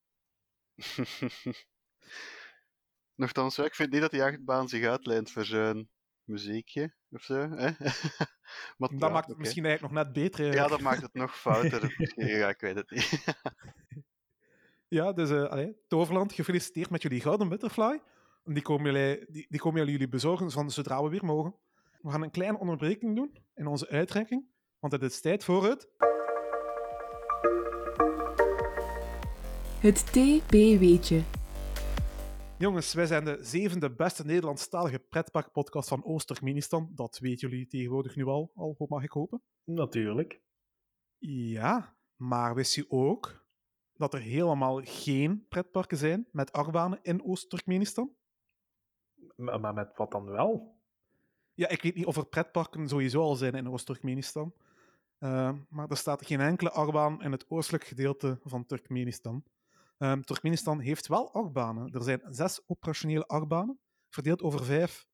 [3.22, 5.89] Nochtans, ik vind niet dat die achtbaan zich uitlijnt voor zo'n
[6.24, 7.34] muziekje of zo.
[7.34, 7.70] Hè?
[8.78, 10.39] maar Dat ja, maakt het misschien eigenlijk nog net beter.
[10.39, 10.70] Ja, eigenlijk.
[10.70, 11.95] dat maakt het nog fouter.
[12.16, 13.24] Ja, ik weet het niet.
[14.88, 18.01] Ja, dus eh, allee, Toverland, gefeliciteerd met jullie Gouden Butterfly.
[18.43, 21.55] En Die komen, jullie, die, die komen jullie bezorgen van zodra we weer mogen.
[22.01, 24.45] We gaan een kleine onderbreking doen in onze uitreiking,
[24.80, 25.89] want het is tijd voor het...
[29.80, 31.22] Het TP-weetje.
[32.58, 36.91] Jongens, wij zijn de zevende beste Nederlandstalige pretparkpodcast van Oost-Turkmenistan.
[36.93, 39.41] Dat weten jullie tegenwoordig nu al, al mag ik hopen.
[39.64, 40.41] Natuurlijk.
[41.18, 43.45] Ja, maar wist je ook
[43.93, 48.16] dat er helemaal geen pretparken zijn met achtbanen in Oost-Turkmenistan?
[49.36, 50.80] Maar, maar met wat dan wel?
[51.53, 54.53] Ja, ik weet niet of er pretparken sowieso al zijn in Oost-Turkmenistan.
[55.18, 59.43] Eh, maar er staat geen enkele achtbaan in het oostelijk gedeelte van Turkmenistan.
[59.98, 61.91] Ehm, Turkmenistan heeft wel achtbanen.
[61.91, 63.80] Er zijn zes operationele achtbanen,
[64.10, 65.08] verdeeld over vijf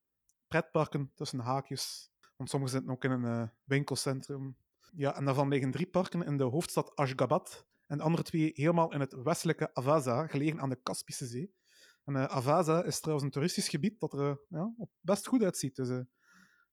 [0.48, 2.12] pretparken tussen haakjes.
[2.36, 4.58] Want sommige zitten ook in een eh, winkelcentrum.
[4.92, 8.94] Ja, en daarvan liggen drie parken in de hoofdstad Ashgabat en de andere twee helemaal
[8.94, 11.54] in het westelijke Avaza, gelegen aan de Kaspische Zee.
[12.06, 14.66] En eh, Avaza is trouwens een toeristisch gebied dat er eh,
[15.02, 15.76] best goed uitziet.
[15.76, 16.06] Dus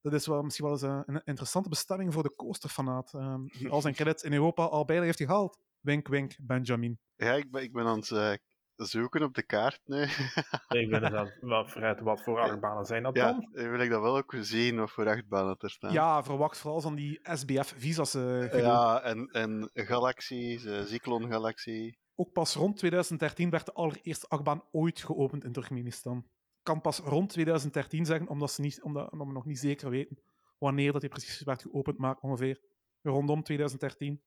[0.01, 3.81] dat is wel, misschien wel eens een interessante bestemming voor de coasterfanaat, ehm, die al
[3.81, 5.59] zijn credits in Europa al bijna heeft gehaald.
[5.81, 6.99] Wink, wink, Benjamin.
[7.17, 8.33] Ja, ik ben, ik ben aan het eh,
[8.77, 10.03] zoeken op de kaart nu.
[10.81, 13.49] Ik ben eens aan het- wat, vooruit, wat voor achtbanen zijn dat ja, dan?
[13.53, 15.93] dan wil ik dat wel ook zien of voor achtbanen er staan.
[15.93, 18.15] Ja, verwacht vooral van die SBF-visa's.
[18.15, 21.99] eh Ja, en, en Galaxies, eh Zyklon Galaxie.
[22.15, 26.19] Ook pas rond 2013 werd de allereerste achtbaan ooit geopend in Turkmenistan.
[26.59, 29.91] Ik kan pas rond 2013 zeggen, omdat, ze niet, omdat, omdat we nog niet zeker
[29.91, 30.19] weten
[30.59, 32.61] wanneer dat die precies werd geopend, maar ongeveer
[33.03, 34.23] rondom 2013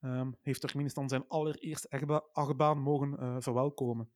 [0.00, 4.10] ehm, heeft Turkmenistan zijn allereerste achtba- achtbaan mogen eh, verwelkomen.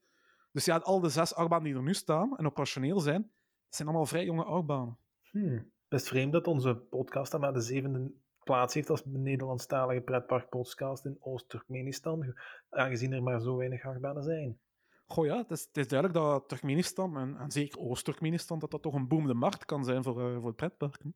[0.53, 3.31] Dus ja, al de zes achtbanen die er nu staan en operationeel zijn,
[3.69, 4.99] zijn allemaal vrij jonge achtbanen.
[5.31, 5.71] Hmm.
[5.89, 8.13] Best vreemd dat onze podcast dan maar de zevende
[8.45, 12.35] plaats heeft als Nederlandstalige pretparkpodcast in Oost-Turkmenistan,
[12.71, 14.59] aangezien er maar zo weinig achtbanen zijn.
[15.07, 18.83] Goh ja, het is, het is duidelijk dat Turkmenistan, en, en zeker Oost-Turkmenistan, dat dat
[18.83, 21.15] toch een boemende markt kan zijn voor, eh, voor pretparken.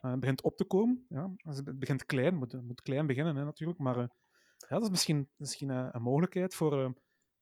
[0.00, 1.06] Het begint op te komen.
[1.08, 1.30] Ja.
[1.36, 3.78] Dus Het begint klein, moet, moet klein beginnen hè, natuurlijk.
[3.78, 4.08] Maar eh,
[4.56, 6.94] ja, dat is misschien, misschien eh, een mogelijkheid voor,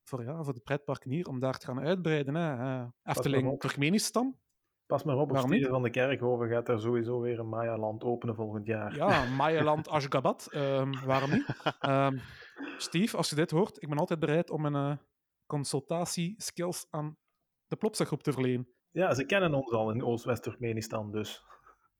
[0.04, 2.34] voor, ja, voor de pretparken hier om daar te gaan uitbreiden.
[2.34, 2.84] Hè.
[3.02, 3.60] Efteling.
[3.60, 4.38] Turkmenistan.
[4.86, 8.34] Pas maar op, op Waarom van de Kerkhoven gaat er sowieso weer een Maya-land openen
[8.34, 8.94] volgend jaar.
[8.94, 10.48] Ja, Mayaland, Ashgabat.
[10.50, 11.46] ehm, waarom niet?
[11.80, 12.18] Ehm,
[12.76, 14.98] Steve, als je dit hoort, ik ben altijd bereid om een
[15.46, 17.16] consultatie-skills aan
[17.66, 18.68] de Plopsa-groep te verlenen.
[18.90, 21.44] Ja, ze kennen ons al in Oost-West-Turkmenistan, dus.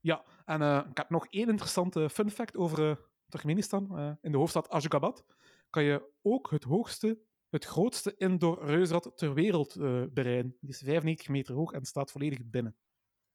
[0.00, 2.96] Ja, en eh, ik heb nog één interessante fun fact over eh,
[3.28, 3.98] Turkmenistan.
[3.98, 5.24] Eh, in de hoofdstad Ashgabat
[5.70, 7.18] kan je ook het hoogste,
[7.48, 10.56] het grootste indoor reusrad ter wereld eh, bereiden.
[10.60, 12.76] Die is 95 meter hoog en staat volledig binnen.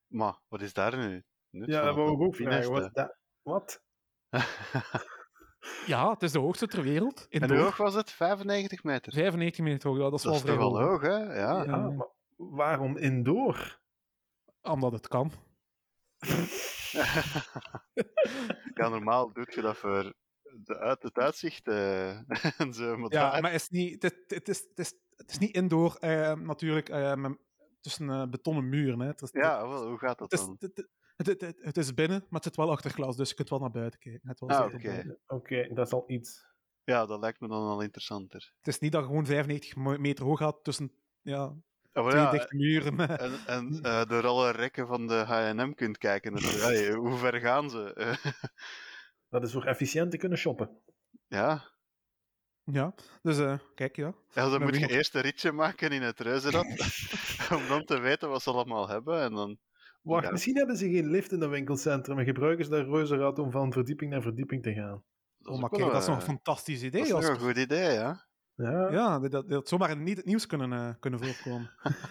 [0.07, 1.23] Maar, wat is daar nu?
[1.49, 3.11] nut Ja, dat wou ik ook vragen.
[3.41, 3.81] Wat?
[5.85, 7.27] Ja, het is de hoogste ter wereld.
[7.29, 7.57] en Indoor.
[7.57, 8.11] hoe hoog was het?
[8.11, 9.13] 95 meter.
[9.13, 10.89] 95 meter hoog, ja, dat is Dat wel is vrij toch wel hoog.
[10.89, 11.39] hoog, hè?
[11.39, 11.63] Ja.
[11.63, 13.79] Ja, maar waarom indoor?
[14.61, 15.31] Omdat het kan.
[18.73, 20.13] ja, normaal doe je dat voor
[20.55, 22.97] de uit, het uitzicht eh, en zo.
[22.97, 25.55] Maar Ja, daar- maar het is niet, het, het, is, het, is, het is niet
[25.55, 27.37] indoor, eh, natuurlijk, eh, met-
[27.81, 28.99] tussen eh, betonnen muren.
[28.99, 29.07] Hè.
[29.07, 30.55] Het, is, ja, wel, hoe gaat dat het, is, dan?
[30.59, 33.35] het, het, het, het- het is binnen, maar het zit wel achter glas, dus je
[33.35, 34.35] kunt wel naar buiten kijken.
[34.47, 34.65] Ah,
[35.27, 35.67] oké.
[35.73, 36.45] dat is al iets.
[36.83, 38.53] Ja, dat lijkt me dan al interessanter.
[38.57, 41.55] het is niet dat je gewoon 95 mo- meter hoog gaat tussen ja,
[41.93, 42.99] Maar twee ja, dichte muren.
[43.19, 46.33] en en eh, door alle rekken van de H&M kunt kijken.
[46.33, 47.93] Dus, hey, hoe ver gaan ze?
[49.29, 50.69] Dat is voor efficiënt te kunnen shoppen.
[51.27, 51.71] ja.
[52.63, 54.13] ja, dus eh, kijk, ja.
[54.33, 56.65] ja, dan moet je eerst een ritje maken in het reuzenrad.
[57.57, 59.21] om dan te weten wat ze allemaal hebben.
[59.21, 59.57] En dan...
[60.01, 60.31] Wacht, Ja.
[60.31, 63.71] misschien hebben ze geen lift in dat winkelcentrum en gebruiken ze dat reuzenrad om van
[63.71, 65.03] verdieping naar verdieping te gaan.
[65.37, 67.01] Dat Oh, is maar kijk, dat is nog een fantastisch dat idee.
[67.01, 67.39] is nog Jasper.
[67.39, 68.25] een goed idee, ja.
[68.55, 71.69] Ja, Ja, dat, dat, zomaar niet het nieuws kunnen, eh, kunnen voorkomen.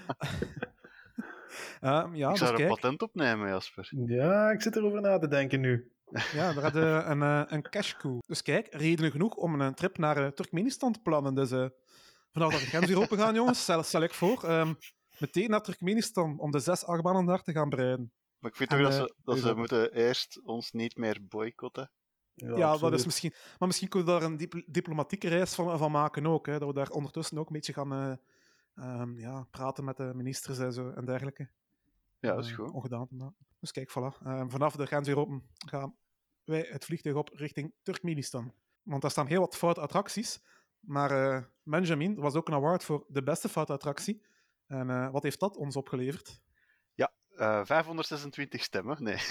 [1.80, 3.88] Ehm, ja, ik dus zou er een patent op nemen, Jasper.
[4.06, 5.92] ja, ik zit erover na te denken nu.
[6.32, 8.22] ja, we hadden een, eh, een cash coup.
[8.26, 11.34] Dus kijk, redenen genoeg om een trip naar eh, Turkmenistan te plannen.
[11.34, 11.66] Dus eh,
[12.32, 14.74] vanaf dat de grens hier open gaan, jongens, stel, stel ik voor, ehm,
[15.18, 18.12] meteen naar Turkmenistan om de zes achtbanen daar te gaan breiden.
[18.38, 20.70] Maar ik vind En, toch dat eh, ze, dat dus ze dat- moeten eerst ons
[20.72, 21.90] niet meer boycotten.
[22.34, 23.32] Ja, dat is misschien...
[23.58, 26.46] Maar misschien kunnen we daar een dipl- diplomatieke reis van, van maken ook.
[26.46, 28.12] Hè, dat we daar ondertussen ook een beetje gaan eh,
[28.74, 31.48] ehm, ja, praten met de ministers en, zo, en dergelijke.
[32.18, 32.70] Ja, dat is eh, goed.
[32.70, 33.46] ongedaan te maken.
[33.60, 34.26] Dus kijk, voilà.
[34.26, 35.96] Eh, vanaf de grens weer open gaan
[36.44, 38.52] wij het vliegtuig op richting Turkmenistan.
[38.82, 40.42] Want daar staan heel wat foute attracties.
[40.80, 44.22] Maar eh, Benjamin er was ook een award voor de beste foute attractie.
[44.66, 46.40] En eh, wat heeft dat ons opgeleverd?
[47.36, 49.16] Eh, 526 stemmen, nee.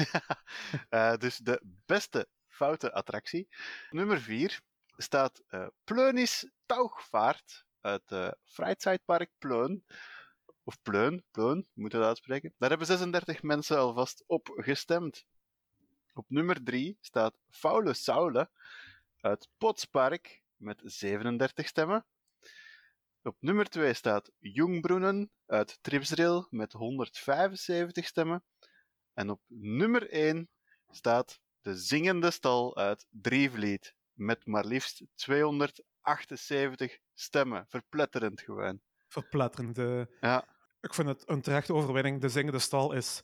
[0.90, 2.28] Eh, dus de beste
[2.62, 3.48] foute attractie.
[3.90, 4.62] Nummer 4
[4.98, 9.84] staat eh Pleunis Taugvaart uit uh, Freizeitpark Pleun.
[10.64, 12.54] Of Pleun, Pleun, moet dat uitspreken.
[12.58, 15.26] Daar hebben 36 mensen alvast op gestemd.
[16.14, 18.50] Op nummer 3 staat Faule Saule
[19.22, 22.06] uit Potspark met 37 stemmen.
[23.24, 28.44] Op nummer 2 staat Jungbroenen uit Tripsdrill met 175 stemmen.
[29.14, 30.50] En op nummer 1
[30.90, 37.66] staat De Zingende Stal uit Drievliet met maar liefst 278 stemmen.
[37.68, 38.80] Verpletterend gewoon.
[39.08, 39.78] Verpletterend.
[39.78, 40.02] eh.
[40.22, 40.48] Ja.
[40.82, 42.22] Ik vind het een terechte overwinning.
[42.22, 43.24] De zingende stal is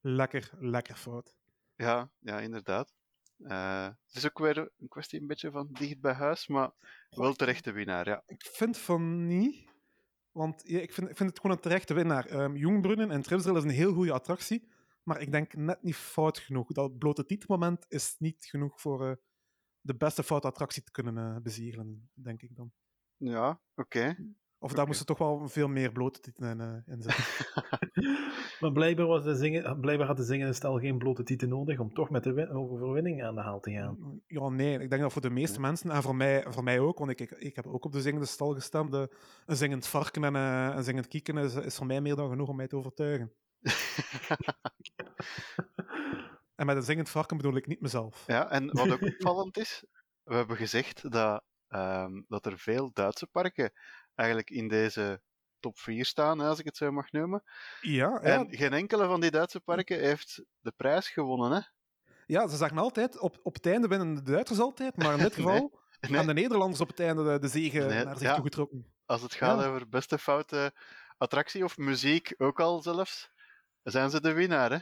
[0.00, 1.34] lekker, lekker fout.
[1.74, 2.92] Ja, ja inderdaad.
[3.38, 6.70] Eh, het is ook weer een kwestie een beetje van dicht bij huis, maar
[7.10, 8.22] wel terechte winnaar, ja.
[8.26, 9.66] Ik vind van niet.
[10.32, 12.26] Want ja, ik, vind, ik vind het gewoon een terechte winnaar.
[12.26, 14.68] Ehm Jungbrunnen en Tripsdrill is een heel goede attractie.
[15.08, 16.72] Maar ik denk net niet fout genoeg.
[16.72, 19.16] Dat blote titelmoment is niet genoeg voor eh,
[19.80, 22.72] de beste foute attractie te kunnen eh bezielen, denk ik dan.
[23.16, 24.16] Ja, oké.
[24.58, 27.24] Of daar moesten toch wel veel meer blote titelen eh, in zitten.
[28.60, 31.94] Maar blijkbaar, was de zingen, blijkbaar had de zingende stel geen blote titel nodig om
[31.94, 34.22] toch met de win- overwinning aan de haal te gaan.
[34.26, 34.78] Ja, nee.
[34.78, 37.20] Ik denk dat voor de meeste mensen, en voor mij, voor mij ook, want ik,
[37.20, 40.76] ik, ik heb ook op de zingende stal gestemd, de, een zingend varken en eh,
[40.76, 43.32] een zingend kieken is, is voor mij meer dan genoeg om mij te overtuigen.
[46.54, 48.24] En met een zingend varken bedoel ik niet mezelf.
[48.26, 49.84] Ja, en wat ook opvallend is,
[50.22, 53.72] we hebben gezegd dat, ehm, dat er veel Duitse parken
[54.14, 55.22] eigenlijk in deze
[55.60, 57.42] top 4 staan, als ik het zo mag noemen.
[57.80, 61.60] Ja, ja, En geen enkele van die Duitse parken heeft de prijs gewonnen, hè?
[62.26, 65.34] ja, ze zeggen altijd, op, op het einde winnen de Duitsers altijd, maar in dit
[65.40, 65.52] geval
[66.00, 68.34] Nee, hebben de Nederlanders op het einde de, de zegen Nee, naar zich ja.
[68.34, 68.94] toegetrokken.
[69.06, 69.66] als het gaat Ja.
[69.66, 70.72] over beste foute
[71.16, 73.30] attractie of muziek ook al zelfs,
[73.82, 74.78] zijn ze de winnaar, hè?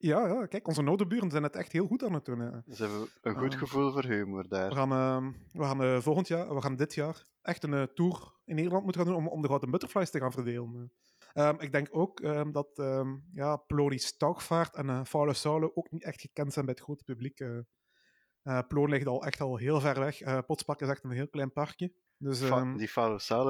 [0.00, 2.38] Ja, ja, kijk, onze nodenburen zijn het echt heel goed aan het doen.
[2.38, 2.50] hè.
[2.74, 3.58] Ze hebben een goed Ah.
[3.58, 4.68] gevoel voor humor daar.
[4.68, 7.82] We gaan, ehm, we gaan eh, volgend jaar, we gaan dit jaar echt een eh,
[7.82, 10.92] tour in Nederland moeten gaan doen om, om de Gouden Butterflies te gaan verdelen.
[11.32, 15.90] Ehm, ik denk ook ehm, dat ehm ja, Plonis Taugvaart en uh, Faule Saule ook
[15.90, 17.40] niet echt gekend zijn bij het grote publiek.
[17.40, 17.58] eh
[18.42, 20.20] eh, Ploon ligt al echt al heel ver weg.
[20.20, 21.92] Eh Potspark is echt een heel klein parkje.
[22.16, 22.88] Dus ehm, die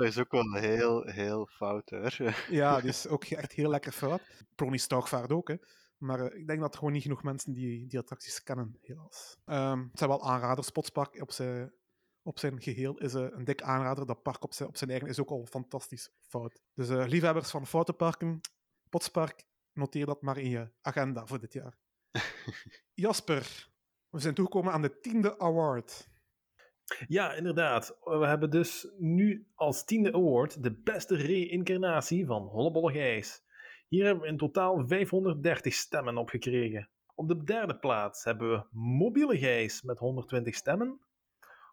[0.04, 2.16] is ook wel heel, heel fout, hoor.
[2.50, 4.20] ja, die is ook echt heel lekker fout.
[4.54, 5.54] Plonis Taugvaart ook, hè.
[5.98, 9.36] Maar eh, ik denk dat gewoon niet genoeg mensen die, die attracties kennen, helaas.
[9.44, 10.70] Ehm, het zijn wel aanraders.
[10.70, 11.72] Potspark op zijn,
[12.22, 14.06] op zijn geheel is eh, een dik aanrader.
[14.06, 16.62] Dat park op zijn, op zijn eigen is ook al fantastisch fout.
[16.74, 18.40] Dus eh, liefhebbers van foute parken,
[18.88, 21.78] Potspark, noteer dat maar in je agenda voor dit jaar.
[22.94, 23.68] Jasper,
[24.10, 26.08] we zijn toegekomen aan de tiende award.
[27.06, 27.98] Ja, inderdaad.
[28.00, 33.42] We hebben dus nu als tiende award de beste reïncarnatie van Hollebolle Gijs.
[33.88, 36.88] Hier hebben we in totaal 530 stemmen op gekregen.
[37.14, 41.00] Op de derde plaats hebben we Mobiele Gijs met 120 stemmen.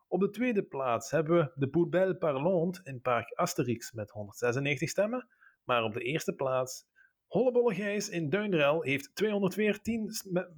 [0.07, 5.27] Op de tweede plaats hebben we de Poubelle Parlante in Park Asterix met 196 stemmen.
[5.63, 6.85] Maar op de eerste plaats,
[7.27, 10.09] Hollebolle Gijs in Duinrel heeft 214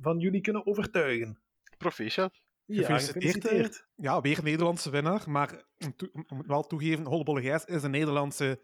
[0.02, 1.40] van jullie kunnen overtuigen.
[1.78, 2.42] Proficiat.
[2.66, 3.88] Ja, Gefeliciteerd, gefeliciteerd.
[3.96, 5.24] Ja, weer een Nederlandse winnaar.
[5.30, 8.60] Maar om, toe- om het wel toegeven, Hollebolle Gijs is een Nederlandse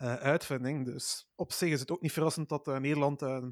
[0.00, 0.84] eh, uitvinding.
[0.84, 3.46] Dus op zich is het ook niet verrassend dat eh, Nederland eh,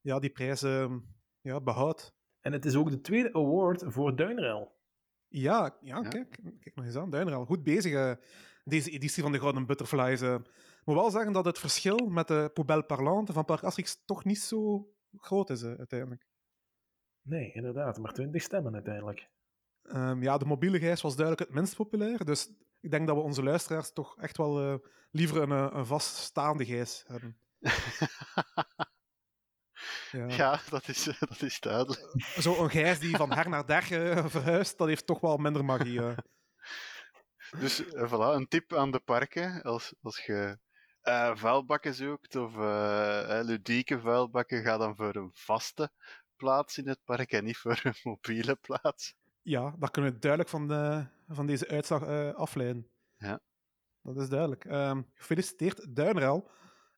[0.00, 0.94] ja, die prijs eh,
[1.40, 2.14] ja, behoudt.
[2.40, 4.74] En het is ook de tweede award voor Duinrel.
[5.28, 6.08] Ja, ja, Ja.
[6.08, 6.30] Kijk,
[6.60, 7.10] kijk nog eens aan.
[7.10, 8.18] Duinrel, goed bezig
[8.64, 10.20] deze editie van de Gouden Butterflies.
[10.20, 14.24] Ik moet wel zeggen dat het verschil met de Poubelle Parlante van Park Asterix toch
[14.24, 16.26] niet zo groot is uiteindelijk.
[17.22, 19.30] Nee, inderdaad, maar 20 stemmen uiteindelijk.
[19.82, 22.24] Ehm, ja, de mobiele gijs was duidelijk het minst populair.
[22.24, 22.50] Dus
[22.80, 26.64] ik denk dat we onze luisteraars toch echt wel eh, liever een, eh, een vaststaande
[26.64, 27.38] gijs hebben.
[30.10, 30.26] Ja.
[30.28, 32.12] Ja, dat is, eh, dat is duidelijk.
[32.36, 33.82] Zo'n gijs die van her naar der
[34.30, 36.00] verhuist, dat heeft toch wel minder magie.
[37.60, 39.62] Dus voilà, een tip aan de parken.
[39.62, 40.58] Als, als je
[41.34, 42.54] vuilbakken zoekt of
[43.44, 45.90] ludieke vuilbakken, ga dan voor een vaste
[46.36, 49.14] plaats in het park en niet voor een mobiele plaats.
[49.42, 52.90] Ja, daar kunnen we duidelijk van, de, van deze uitslag eh, afleiden.
[53.16, 53.40] Ja.
[54.02, 54.64] Dat is duidelijk.
[54.64, 56.50] Ehm, gefeliciteerd, Duinrel.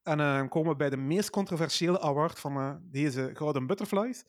[0.02, 4.24] En eh, komen we bij de meest controversiële award van eh, deze Gouden Butterflies.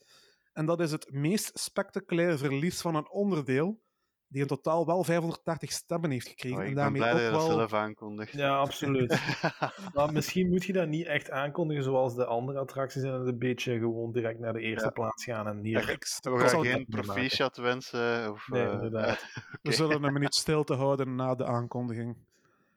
[0.52, 3.82] En dat is het meest spectaculaire verlies van een onderdeel,
[4.30, 6.56] die in totaal wel 530 stemmen heeft gekregen.
[6.58, 7.56] Oh, en ik ben daarmee blij dat je ook dat wel...
[7.56, 8.32] zelf aankondigt.
[8.32, 9.20] Ja, absoluut.
[9.94, 13.38] maar misschien moet je dat niet echt aankondigen zoals de andere attracties en het een
[13.38, 14.90] beetje gewoon direct naar de eerste Ja.
[14.92, 15.78] plaats gaan en Ja, hier...
[15.90, 18.30] ik- We ik zal- geen proficiat wensen.
[18.32, 19.24] Of, Nee, eh, inderdaad.
[19.62, 22.16] We zullen een minuut stilte houden na de aankondiging.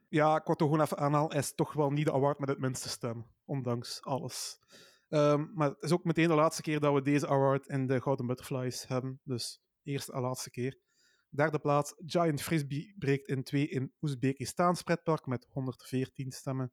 [0.10, 2.50] Ja, ik wil toch gewoon even aanhalen, hij is toch wel niet de award met
[2.50, 4.60] het minste stem, ondanks alles.
[5.10, 8.02] Ehm, maar het is ook meteen de laatste keer dat we deze award in de
[8.02, 10.78] Gouden Butterflies hebben, dus eerste en laatste keer.
[11.36, 16.72] Derde plaats, Giant Frisbee breekt in twee in Oezbekistan pretpark met 114 stemmen.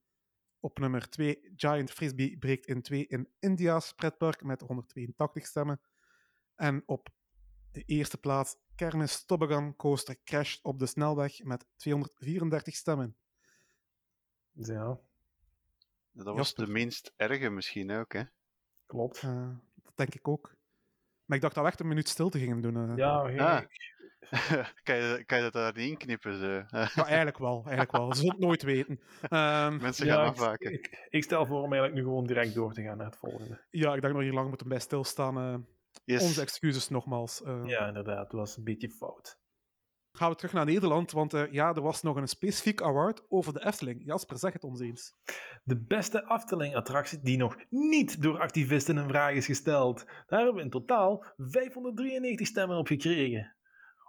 [0.60, 5.80] Op nummer 2, Giant Frisbee breekt in twee in India's pretpark met 182 stemmen.
[6.54, 7.08] En op
[7.72, 13.16] de eerste plaats, Kermis Toboggan Coaster crasht op de snelweg met 234 stemmen.
[14.52, 14.98] Ja,
[16.12, 16.64] dat was Jasper.
[16.66, 18.22] de minst erge misschien ook, hè?
[18.86, 19.22] klopt.
[19.22, 19.48] Eh,
[19.82, 20.54] dat denk ik ook.
[21.24, 22.76] Maar ik dacht dat we echt een minuut stilte gingen doen.
[22.90, 22.96] eh.
[22.96, 23.64] Ja, hey, Ah.
[24.82, 26.18] kan, je, kan je dat daar niet?
[26.20, 26.62] Zo?
[26.96, 28.14] Maar eigenlijk wel, eigenlijk wel.
[28.14, 29.00] Ze zullen het nooit weten.
[29.28, 30.72] Ehm, Mensen ja, gaan ik, afwaken.
[30.72, 33.64] ik, ik stel voor om eigenlijk nu gewoon direct door te gaan naar het volgende.
[33.70, 35.38] ja, ik denk dat we hier lang moeten bij stilstaan.
[35.38, 35.54] eh.
[36.04, 36.22] Yes.
[36.22, 37.42] Onze excuses nogmaals.
[37.42, 37.60] eh.
[37.64, 39.38] Ja, inderdaad, het was een beetje fout.
[40.12, 43.52] Gaan we terug naar Nederland, want eh, ja, er was nog een specifiek award over
[43.52, 44.02] de Efteling.
[44.04, 45.14] Jasper, zeg het ons eens.
[45.64, 50.04] De beste Afteling-attractie die nog niet door activisten in vraag is gesteld.
[50.26, 53.54] Daar hebben we in totaal 593 stemmen op gekregen.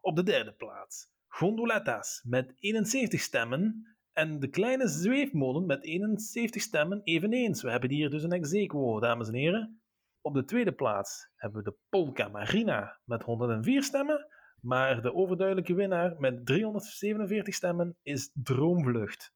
[0.02, 7.02] Op de derde plaats Gondoletta's met 71 stemmen en de kleine zweefmolen met 71 stemmen
[7.04, 7.62] eveneens.
[7.62, 9.82] We hebben hier dus een ex aequo, dames en heren.
[10.22, 14.28] Op de tweede plaats hebben we de Polka Marina met 104 stemmen,
[14.62, 19.34] maar de overduidelijke winnaar met 347 stemmen is Droomvlucht.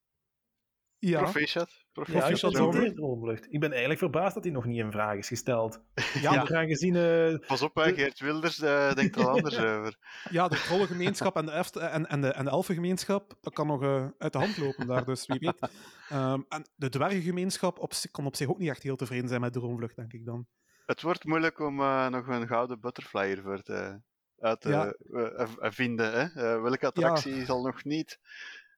[0.98, 1.70] Ja, Proficiat.
[1.70, 3.46] Ja, ik Proficiat, in Droomvlucht.
[3.52, 5.80] Ik ben eigenlijk verbaasd dat hij nog niet in vraag is gesteld.
[6.22, 6.44] ja, Ja.
[6.44, 9.96] de- Aangezien eh, Pas op, hè, Geert Wilders eh, denkt er al anders over.
[10.30, 14.06] ja, de trollengemeenschap en de, en, en de, en de elfengemeenschap, dat kan nog eh,
[14.18, 15.68] uit de hand lopen daar, dus wie weet.
[16.08, 19.52] Ehm, en de dwergengemeenschap op, kan op zich ook niet echt heel tevreden zijn met
[19.52, 20.46] de Droomvlucht, denk ik dan.
[20.86, 24.00] Het wordt moeilijk om eh, nog een gouden butterfly hiervoor te,
[24.38, 24.94] uit Ja.
[25.70, 26.12] vinden.
[26.12, 26.60] Hè?
[26.60, 28.18] Welke attractie zal nog niet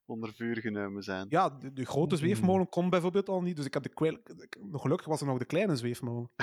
[0.08, 1.26] onder vuur genomen zijn?
[1.28, 2.24] Ja, de, de grote Hmm.
[2.24, 4.18] zweefmolen kon bijvoorbeeld al niet, dus ik heb de
[4.72, 6.30] gelukkig was er nog de kleine zweefmolen.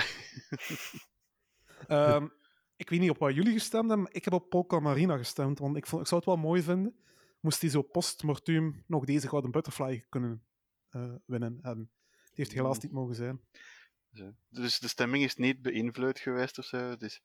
[1.86, 2.28] Ehm,
[2.76, 5.58] ik weet niet op wat jullie gestemd hebben, maar ik heb op Polka Marina gestemd,
[5.58, 6.96] want ik, vond, ik zou het wel mooi vinden
[7.40, 10.44] moest hij zo post-mortuum nog deze Gouden Butterfly kunnen
[10.88, 11.90] eh, winnen hebben.
[12.10, 13.40] Het heeft helaas niet mogen zijn.
[14.12, 14.32] Zo.
[14.48, 16.96] Dus de stemming is niet beïnvloed geweest of zo.
[16.96, 17.20] Dus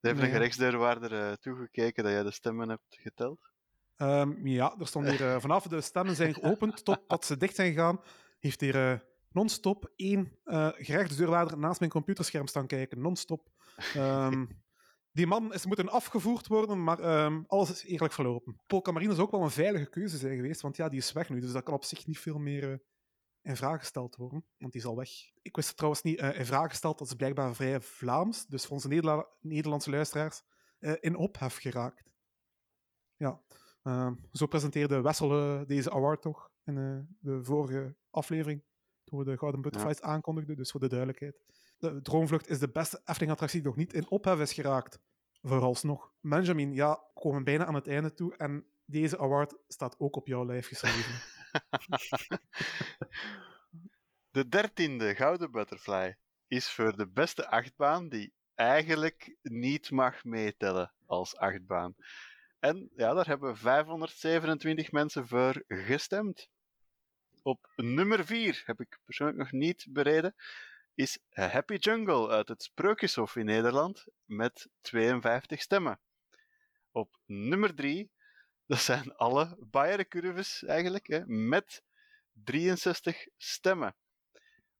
[0.00, 0.26] de heeft Nee.
[0.28, 3.52] een gerechtsdeurwaarder eh, toegekeken dat jij de stemmen hebt geteld.
[3.96, 7.72] Ehm, ja, er stond hier eh, vanaf de stemmen zijn geopend totdat ze dicht zijn
[7.72, 8.00] gegaan,
[8.38, 8.98] heeft hier eh,
[9.30, 13.00] non-stop één eh gerechtsdeurwaarder naast mijn computerscherm staan kijken.
[13.00, 13.50] Non-stop.
[13.94, 14.46] Ehm,
[15.12, 18.60] die man is moeten afgevoerd worden, maar ehm, alles is eerlijk verlopen.
[18.66, 21.28] Polka Marine is ook wel een veilige keuze zijn geweest, want ja, die is weg
[21.28, 22.82] nu, dus dat kan op zich niet veel meer
[23.42, 25.10] in vraag gesteld worden, want die is al weg.
[25.42, 28.72] Ik wist het trouwens niet, in vraag gesteld, dat is blijkbaar vrij Vlaams, dus voor
[28.72, 30.42] onze Nederla- Nederlandse luisteraars
[31.00, 32.10] in ophef geraakt.
[33.16, 33.40] Ja,
[33.84, 38.62] Ehm, zo presenteerde Wessel eh, deze award toch in eh, de vorige aflevering,
[39.04, 41.36] toen we de Gouden Butterflies aankondigden, dus voor de duidelijkheid.
[41.78, 44.98] de Droomvlucht is de beste Efteling-attractie die nog niet in ophef is geraakt.
[45.42, 46.12] Vooralsnog.
[46.20, 50.26] Benjamin, ja, we komen bijna aan het einde toe en deze award staat ook op
[50.26, 51.14] jouw lijf geschreven.
[54.30, 56.16] De dertiende Gouden Butterfly
[56.46, 61.94] is voor de beste achtbaan die eigenlijk niet mag meetellen als achtbaan.
[62.64, 66.48] En ja, daar hebben 527 mensen voor gestemd.
[67.42, 70.34] Op nummer 4 heb ik persoonlijk nog niet bereden,
[70.94, 76.00] is Happy Jungle uit het Sprookjeshof in Nederland met 52 stemmen.
[76.90, 78.10] Op nummer 3,
[78.66, 81.82] dat zijn alle Bayern-curves eigenlijk, hè, met
[82.32, 83.94] 63 stemmen.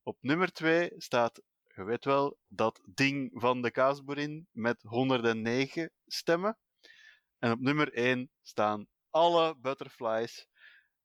[0.02, 1.42] Op nummer 2 staat,
[1.74, 6.58] je weet wel, dat ding van de kaasboerin met 109 stemmen.
[7.44, 10.48] En op nummer 1 staan alle butterflies.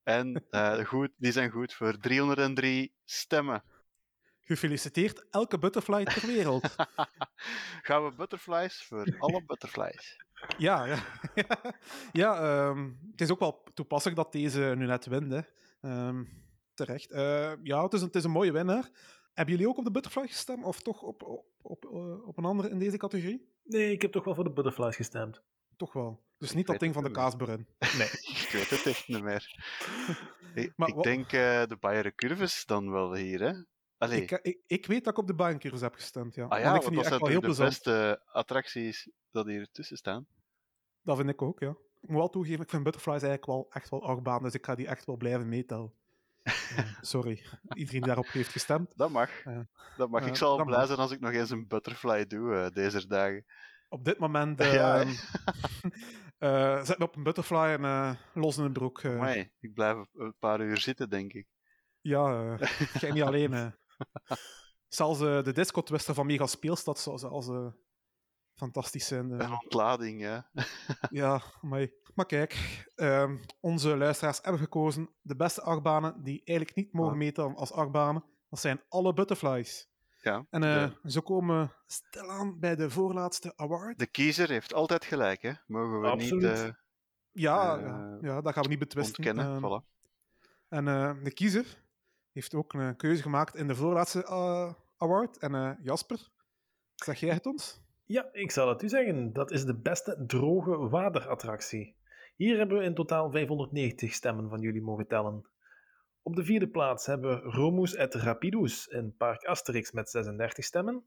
[0.04, 3.64] En uh, goed, die zijn goed voor 303 stemmen.
[4.40, 6.76] Gefeliciteerd, elke butterfly ter wereld.
[7.88, 10.26] Gaan we butterflies voor alle butterflies?
[10.58, 11.04] Ja, ja.
[12.22, 15.32] ja um, het is ook wel toepasselijk dat deze nu net wint.
[15.32, 15.42] Hè.
[16.08, 16.30] Um,
[16.74, 17.12] terecht.
[17.12, 18.90] Uh, ja, het is, een, het is een mooie winnaar.
[19.34, 20.66] Hebben jullie ook op de butterfly gestemd?
[20.66, 23.48] Of toch op, op, op, uh, op een andere in deze categorie?
[23.64, 25.42] Nee, ik heb toch wel voor de butterflies gestemd.
[25.78, 26.28] Toch wel.
[26.40, 27.68] Dus niet dat ding van de kaasburin.
[27.80, 29.72] Nee, ik weet het echt niet meer.
[30.56, 33.54] ik, maar, ik denk uh, de Bayern Curves dan wel hier, hè?
[33.98, 34.22] Allee.
[34.22, 36.46] Ik, ik, ik, weet dat ik op de Bayern Curves heb gestemd, ja.
[36.46, 37.70] Ah ja, ik vind wel heel de plezant.
[37.70, 40.28] beste attracties dat hier tussen staan.
[41.02, 41.76] Dat vind ik ook, ja.
[42.02, 44.76] Ik moet wel toegeven, ik vind Butterflies eigenlijk wel echt wel achtbaan, dus ik ga
[44.76, 45.94] die echt wel blijven meetellen.
[47.02, 48.92] sorry, iedereen die daarop heeft gestemd.
[48.96, 49.46] Dat mag.
[49.46, 49.60] Uh,
[49.98, 50.26] dat mag.
[50.26, 53.46] ik zal blij zijn als ik nog eens een butterfly doe deze dagen.
[53.90, 55.06] Op dit moment ja,
[56.40, 59.04] uh, zet me op een butterfly en uh, los in een broek.
[59.04, 61.48] Nee, ik blijf een paar uur zitten, denk ik.
[62.02, 62.58] Ja,
[63.00, 63.52] jij niet alleen.
[64.88, 67.50] Zelfs de disco-twister van Mega Speelstad zou zelfs
[68.60, 69.32] fantastisch zijn.
[69.32, 70.50] Een ontlading, ja.
[71.10, 76.94] ja, maar, maar kijk, uh, onze luisteraars hebben gekozen de beste achtbanen die eigenlijk niet
[76.94, 77.18] mogen ah.
[77.18, 78.24] meten als achtbanen.
[78.50, 79.89] Dat zijn alle butterflies.
[80.22, 81.12] Ja, en uh, de...
[81.12, 84.00] zo komen stilaan bij de voorlaatste award.
[84.00, 85.52] De kiezer heeft altijd gelijk, hè?
[85.68, 86.52] Mogen we Absoluut.
[86.52, 86.60] niet.
[86.60, 86.70] Uh,
[87.32, 89.26] ja, uh, ja, dat gaan we niet betwisten.
[89.26, 89.88] Ontkennen, ehm, voilà.
[90.68, 90.86] En
[91.24, 91.84] de kiezer
[92.32, 94.28] heeft ook een keuze gemaakt in de voorlaatste
[94.98, 95.38] award.
[95.38, 96.30] En Jasper,
[96.96, 97.82] zeg jij het ons?
[98.06, 99.34] Ja, ik zal het u zeggen.
[99.34, 101.96] Dat is de beste droge waterattractie.
[102.36, 105.46] Hier hebben we in totaal 590 stemmen van jullie mogen tellen.
[106.22, 111.04] Op de vierde plaats hebben we Romus et Rapidus in Park Asterix met 36 stemmen.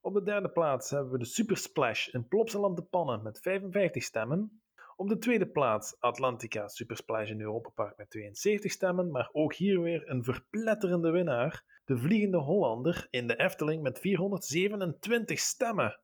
[0.00, 4.02] Op de derde plaats hebben we de Super Splash in Plopsaland de Pannen met 55
[4.02, 4.62] stemmen.
[4.96, 9.54] Op de tweede plaats Atlantica Super Splash in Europa Park met 72 stemmen, maar ook
[9.54, 16.00] hier weer een verpletterende winnaar, de Vliegende Hollander in de Efteling met 427 stemmen.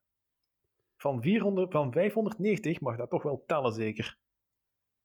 [0.97, 4.19] Van, 400, van 590 mag dat toch wel tellen, zeker?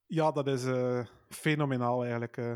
[0.06, 2.38] Ja, dat is uh, fenomenaal eigenlijk.
[2.38, 2.54] Uh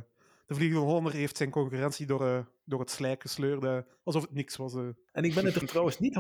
[0.54, 4.56] de Vliegende Hollander heeft zijn concurrentie door, uh, door het slijk gesleurd, alsof het niks
[4.56, 4.74] was.
[4.74, 4.90] Uh.
[5.12, 6.16] En ik ben het er trouwens niet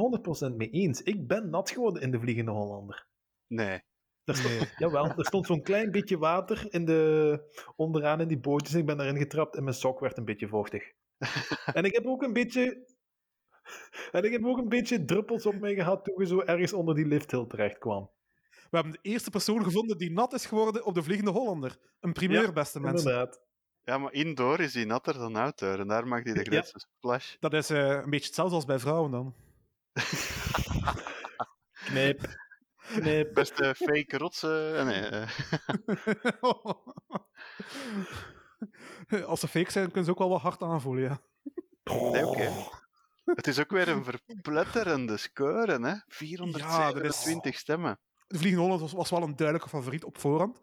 [0.52, 1.02] 100% mee eens.
[1.02, 3.08] Ik ben nat geworden in de Vliegende Hollander.
[3.48, 3.82] Nee.
[4.24, 4.70] Er stond, nee.
[4.78, 7.40] Jawel, er stond zo'n klein beetje water in de,
[7.76, 8.74] onderaan in die bootjes.
[8.76, 10.92] Ik ben daarin getrapt en mijn sok werd een beetje vochtig.
[11.78, 12.92] en ik heb ook een beetje...
[14.12, 16.96] En ik heb ook een beetje druppels op mij gehad toen je zo ergens onder
[16.96, 18.12] die lifthill terecht kwam.
[18.50, 21.78] We hebben de eerste persoon gevonden die nat is geworden op de Vliegende Hollander.
[22.00, 23.12] Een primeur, ja, beste mensen.
[23.12, 23.42] Inderdaad.
[23.86, 25.80] Ja, maar indoor is hij natter dan outdoor.
[25.80, 26.86] En daar maakt hij de grootste ja.
[26.98, 27.36] splash.
[27.40, 29.36] Dat is uh, een beetje hetzelfde als bij vrouwen dan.
[31.86, 32.42] Kneep.
[33.34, 34.78] Beste fake rotsen.
[34.78, 35.26] Eh, nee.
[39.32, 41.22] als ze fake zijn, kunnen ze ook wel wat hard aanvoelen, ja.
[41.84, 42.42] Nee, oké.
[42.42, 42.70] Okay.
[43.26, 45.96] Het is ook weer een verpletterende score, hè?
[46.08, 47.58] 427 ja, is...
[47.58, 48.00] stemmen.
[48.28, 50.62] De Vliegende Holland was, was wel een duidelijke favoriet op voorhand.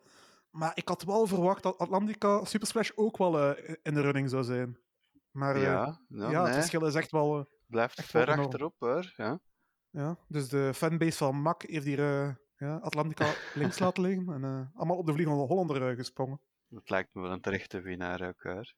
[0.51, 4.31] Maar ik had wel verwacht dat Atlantica Super Splash ook wel uh, in de running
[4.31, 4.79] zou zijn.
[5.31, 6.47] Maar uh, ja, ja, ja nee.
[6.47, 7.39] het verschil is echt wel...
[7.39, 9.13] Uh, Blijft echt ver achterop, hoor.
[9.17, 9.41] Ja.
[9.91, 12.01] ja, dus de fanbase van Mac heeft hier
[12.57, 16.41] ja, Atlantica links laten liggen en allemaal op de Vliegende Hollander gesprongen.
[16.69, 18.75] Dat lijkt me wel een terechte winnaar ook, hoor.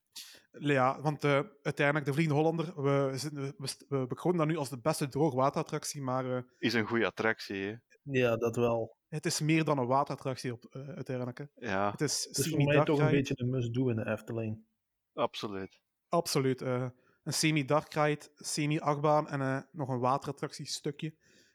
[0.51, 1.25] Ja, want
[1.63, 3.55] uiteindelijk de Vliegende Hollander, we, we,
[3.89, 6.45] we, we dat nu als de beste droogwaterattractie, maar...
[6.59, 7.75] is een goede attractie, hè?
[8.03, 8.97] Ja, dat wel.
[9.13, 11.39] Het is meer dan een waterattractie op, uh, uiteindelijk.
[11.39, 11.45] Hè.
[11.55, 11.91] Ja.
[11.91, 14.65] Het is, het is voor mij toch een beetje een must-do in de Efteling.
[15.13, 15.81] Absoluut.
[16.09, 16.63] Absoluut.
[16.63, 16.89] Uh,
[17.23, 21.15] een semi-dark ride, semi-achtbaan en uh, nog een waterattractiestukje.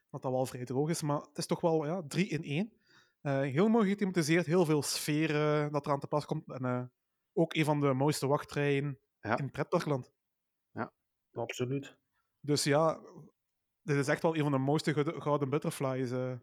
[0.09, 2.71] Wat dan wel vrij droog is, maar het is toch wel ja, drie in één.
[3.51, 5.27] heel mooi gethematiseerd, heel veel sfeer
[5.71, 6.51] dat eraan te pas komt.
[6.51, 6.91] En
[7.33, 9.37] ook een van de mooiste wachtrijen ja.
[9.37, 10.11] in pretparkland.
[10.71, 10.93] Ja,
[11.31, 11.97] absoluut.
[12.39, 12.99] Dus ja,
[13.81, 16.33] dit is echt wel een van de mooiste gouden- butterflies eh,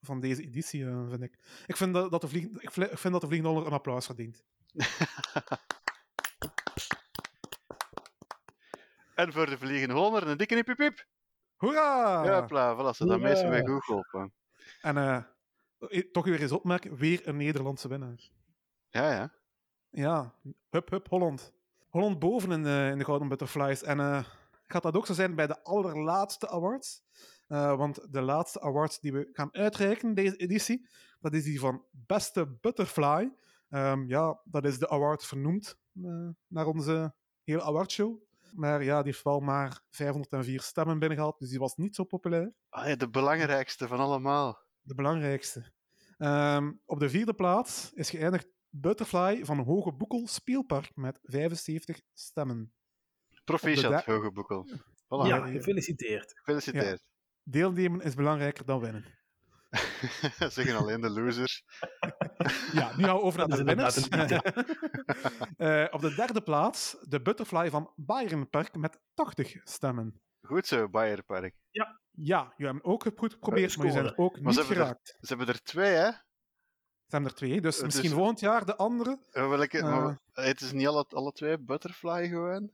[0.00, 1.38] van deze editie, eh, vind ik.
[1.66, 4.44] Ik vind dat, dat de vlieg, ik vind dat de vliegende een applaus verdient.
[9.20, 11.06] En voor de vliegende honder een dikke piep piep.
[11.56, 12.24] Hoera!
[12.24, 13.48] Ja, voilà, ze Hoera.
[13.48, 14.32] mij goed geholpen.
[14.80, 18.30] En eh, toch weer eens opmerken, weer een Nederlandse winnaar.
[18.88, 19.32] Ja, ja.
[19.90, 20.34] Ja,
[20.70, 21.52] hup, hup, Holland.
[21.88, 23.82] Holland boven in de, in de Gouden Butterflies.
[23.82, 24.24] En eh,
[24.66, 27.02] gaat dat ook zo zijn bij de allerlaatste awards?
[27.50, 30.88] Eh, want de laatste awards die we gaan uitreiken deze editie,
[31.20, 33.32] dat is die van Beste Butterfly.
[33.68, 38.22] Ehm, ja, dat is de award vernoemd eh, naar onze hele awardshow.
[38.54, 42.52] Maar ja, die heeft wel maar 504 stemmen binnengehaald, dus die was niet zo populair.
[42.68, 44.58] Ah, ja, de belangrijkste van allemaal.
[44.80, 45.72] De belangrijkste.
[46.18, 52.72] Ehm, op de vierde plaats is geëindigd Butterfly van Hoge Boekel Speelpark met 75 stemmen.
[53.44, 54.66] Proficiat, Hoge Boekel.
[55.04, 55.46] Voilà, ja.
[55.46, 56.32] gefeliciteerd.
[56.36, 57.08] gefeliciteerd.
[57.50, 59.18] Deelnemen is belangrijker dan winnen.
[60.56, 61.62] Zeggen alleen de losers.
[62.72, 64.08] Ja, nu gaan we over naar de winners.
[65.56, 70.20] Eh, op de derde plaats de Butterfly van Bayern Park met 80 stemmen.
[70.40, 71.54] Goed zo, Bayerpark.
[72.10, 74.76] Ja, je hebt ook goed geprobeerd, maar je zijn er ook Maar ze niet hebben
[74.76, 75.16] er- geraakt.
[75.20, 76.04] Ze hebben er twee, hè?
[76.06, 76.22] Er
[77.06, 79.18] zijn er twee, dus Eh, misschien volgend jaar de andere.
[79.30, 79.84] Eh, Welke, Eh.
[79.84, 82.70] maar het is niet alle, alle twee Butterfly gewoon?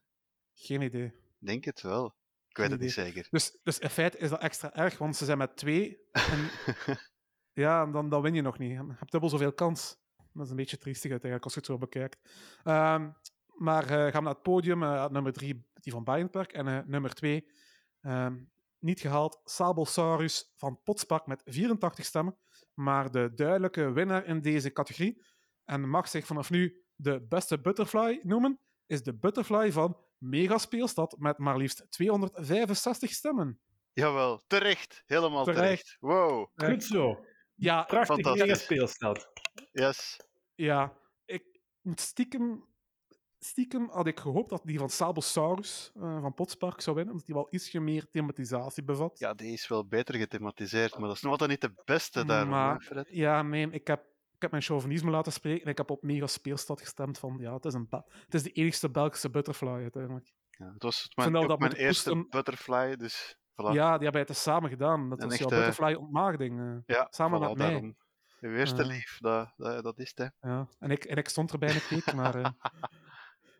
[0.54, 1.12] Geen idee.
[1.38, 2.14] Denk het wel.
[2.56, 3.26] Ik weet het niet zeker.
[3.30, 5.98] Dus, dus in feite is dat extra erg, want ze zijn met twee.
[6.12, 6.50] En
[7.64, 8.70] ja, dan, dan win je nog niet.
[8.70, 9.96] Je hebt dubbel zoveel kans.
[10.32, 12.18] Dat is een beetje triestig uiteindelijk als je het zo bekijkt.
[12.62, 13.10] Ehm,
[13.54, 14.82] maar eh, gaan we naar het podium.
[14.82, 16.52] eh, nummer drie, die van Bijenpark.
[16.52, 17.50] En eh, nummer twee,
[18.00, 18.36] ehm,
[18.78, 22.36] niet gehaald, Sabelsaurus van Potspark met 84 stemmen.
[22.74, 25.24] Maar de duidelijke winnaar in deze categorie,
[25.64, 31.38] en mag zich vanaf nu de beste butterfly noemen, is de butterfly van Megaspeelstad met
[31.38, 33.58] maar liefst 265 stemmen.
[33.92, 35.02] Jawel, terecht.
[35.06, 35.60] Helemaal Terecht.
[35.62, 35.96] terecht.
[36.00, 36.48] Wow.
[36.54, 37.24] Goed zo.
[37.54, 38.42] Ja, Prachtig Fantastisch.
[38.46, 39.28] mega speelstad.
[39.72, 40.20] Yes.
[40.54, 40.92] ja
[41.24, 41.60] ik
[41.94, 42.64] stiekem,
[43.38, 47.36] stiekem had ik gehoopt dat die van Sabelsaurus eh, van Potspark zou winnen, omdat die
[47.36, 49.18] wel ietsje meer thematisatie bevat.
[49.18, 52.48] Ja, die is wel beter gethematiseerd, maar dat is nog altijd niet de beste daarvan,
[52.48, 53.06] Maar- hè, Fred?
[53.10, 54.04] Ja, nee, ik heb,
[54.36, 57.54] ik heb mijn chauvinisme laten spreken en ik heb op Mega Speelstad gestemd van, ja,
[57.54, 60.32] het is, een het is de enigste Belgische butterfly uiteindelijk.
[60.50, 63.72] Ja, het was mijn, dat eerste butterfly, dus voilà.
[63.72, 65.08] Ja, die hebben het dus samen gedaan.
[65.08, 66.60] Dat Een was jouw echte- butterfly ontmaagding.
[66.60, 66.96] eh.
[66.96, 67.66] Ja, samen voilà, met mij.
[67.70, 67.96] daarom.
[68.40, 70.48] Uw eerste lief, dat, dat, dat is het, hè.
[70.50, 72.34] Ja, en ik, en ik stond erbij en ik keek, maar...
[72.34, 72.50] eh,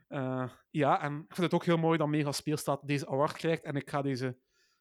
[0.43, 3.63] eh, ja, en ik vind het ook heel mooi dat Mega Speelstad deze award krijgt.
[3.63, 4.39] En ik ga deze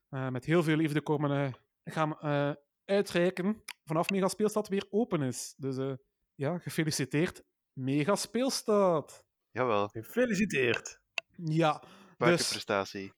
[0.10, 1.54] eh, met heel veel liefde komen eh,
[1.94, 2.52] gaan eh,
[2.86, 5.54] uitreiken vanaf Mega Speelstad weer open is.
[5.58, 5.94] Dus eh,
[6.36, 9.24] ja, gefeliciteerd, Mega Speelstad.
[9.52, 11.00] Jawel, Gefeliciteerd.
[11.36, 13.14] Ja, dus buitenprestatie.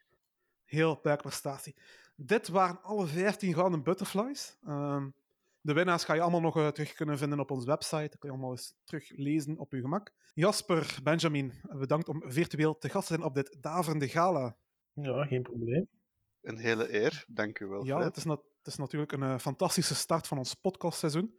[0.64, 1.76] heel buikprestatie.
[2.16, 4.58] Dit waren alle 15 gouden butterflies.
[4.64, 5.10] Ehm,
[5.62, 7.96] de winnaars ga je allemaal nog eh, terug kunnen vinden op onze website.
[8.10, 10.14] Dat kun je allemaal eens teruglezen op je gemak.
[10.34, 14.58] Jasper, Benjamin, bedankt om virtueel te gast te zijn op dit daverende gala.
[14.94, 15.88] Ja, geen probleem.
[16.42, 18.08] Een hele eer, dank u wel, Ja, Fred.
[18.08, 21.36] het is, nat- het is natuurlijk een eh, fantastische start van ons podcastseizoen.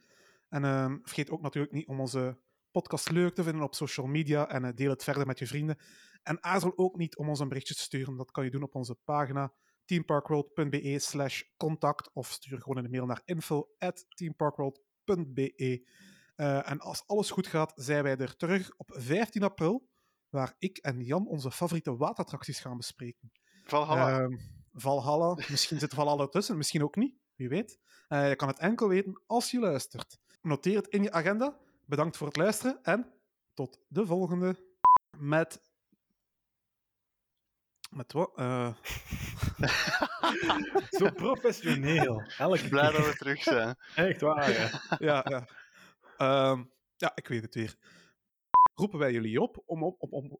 [0.48, 4.48] En ehm, vergeet ook natuurlijk niet om onze podcast leuk te vinden op social media
[4.48, 5.78] en eh, deel het verder met je vrienden.
[6.22, 8.16] En aarzel ook niet om ons een berichtje te sturen.
[8.16, 9.52] Dat kan je doen op onze pagina
[9.84, 15.86] teamparkworld.be slash contact of stuur gewoon een mail naar info at teamparkworld.be.
[16.34, 19.88] Eh, en als alles goed gaat, zijn wij er terug op 15 april,
[20.28, 23.32] waar ik en Jan onze favoriete waterattracties gaan bespreken.
[23.64, 24.20] Valhalla.
[24.20, 24.36] Ehm,
[24.80, 27.78] Valhalla, misschien zit Valhalla tussen, misschien ook niet, wie weet.
[28.08, 30.18] Eh, je kan het enkel weten als je luistert.
[30.42, 31.56] Noteer het in je agenda.
[31.84, 33.12] Bedankt voor het luisteren en
[33.54, 34.56] tot de volgende.
[35.18, 35.62] Met.
[37.90, 38.36] Met wat?
[38.36, 38.74] Eh,
[40.98, 42.22] Zo professioneel.
[42.38, 43.76] Elke Blij dat we terug zijn.
[43.94, 44.70] Echt waar, ja.
[45.08, 45.48] ja, ja.
[46.16, 46.64] Ehm,
[46.96, 47.76] ja, ik weet het weer.
[48.74, 50.02] Roepen wij jullie op om op.
[50.02, 50.38] om, om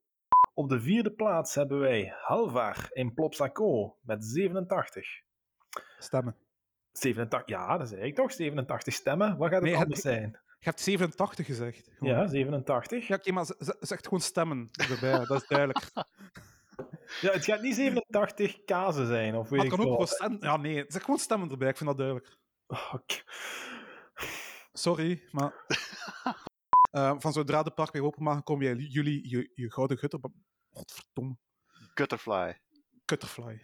[0.59, 5.21] Op de vierde plaats hebben wij Halvar in Plopsaco met 87.
[5.99, 6.37] stemmen.
[6.93, 8.33] 87, ja, dat zei ik toch.
[8.33, 9.37] 87 stemmen.
[9.37, 10.31] Wat gaat het Nee, anders zijn?
[10.59, 11.89] Je hebt 87 gezegd.
[11.99, 12.15] Gewoon.
[12.15, 13.07] Ja, 87.
[13.07, 15.79] Ja, oké, maar z- z- zeg gewoon stemmen erbij, dat is duidelijk.
[17.21, 20.07] Ja, het gaat niet 87 kazen zijn, of weet Maar ik het kan ook veel.
[20.07, 20.43] procent.
[20.43, 22.37] Ja, nee, zeg gewoon stemmen erbij, ik vind dat duidelijk.
[22.67, 23.15] Oh, oké.
[24.73, 25.53] Sorry, maar.
[26.91, 30.21] Eh, van zodra de park weer open mag, komen jij jullie je, je gouden gutter.
[30.71, 31.37] Godverdomme.
[31.95, 32.61] Gutterfly.
[33.05, 33.63] Cutterfly.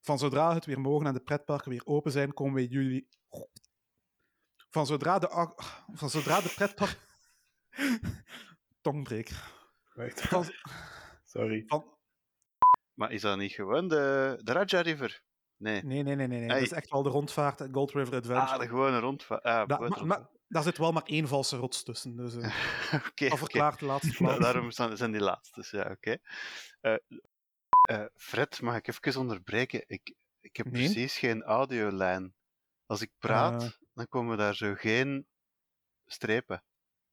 [0.00, 3.08] Van zodra het weer mogen en de pretparken weer open zijn, komen wij jullie.
[4.70, 5.52] Van zodra de,
[5.92, 6.98] van zodra de pretpark.
[8.80, 9.52] Tongbreker.
[9.94, 10.20] Wacht.
[10.20, 10.44] Van,
[11.24, 11.62] Sorry.
[11.66, 11.98] van,
[12.94, 15.22] Maar is dat niet gewoon de, de Raja River?
[15.56, 15.84] Nee.
[15.84, 16.38] Nee, nee, nee, nee.
[16.38, 16.48] nee.
[16.48, 16.58] Hey.
[16.58, 18.52] Dat is echt wel de rondvaart Gold River Adventure.
[18.52, 19.42] Ah, de gewone rondvaart.
[19.42, 22.16] Ah, maar, maar daar zit wel maar één valse rots tussen.
[22.16, 22.50] Dus eh
[23.38, 24.38] verklaart de laatste Da- plaats.
[24.40, 26.16] Daarom zijn zijn die laatste, ja, oké.
[26.80, 26.94] Eh,
[27.88, 29.84] eh, Fred, mag ik even onderbreken?
[29.86, 30.84] Ik, ik heb Nee.
[30.84, 32.34] precies geen audiolijn.
[32.86, 35.26] Als ik praat, dan komen daar zo geen
[36.06, 36.62] strepen.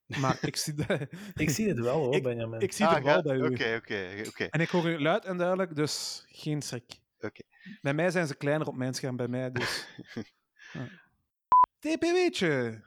[0.20, 2.60] Maar ik zie, de, Ik zie het wel hoor, Ik- Benjamin.
[2.60, 3.42] ik zie Ah, het wel ga- bij u.
[3.44, 4.44] Oké, oké, oké.
[4.44, 7.00] En ik hoor u luid en duidelijk, dus geen schrik.
[7.18, 7.42] Oké.
[7.80, 9.86] Bij mij zijn ze kleiner op mijn scherm, bij mij dus.
[10.72, 10.88] Ja.
[11.78, 12.82] TPW'tje!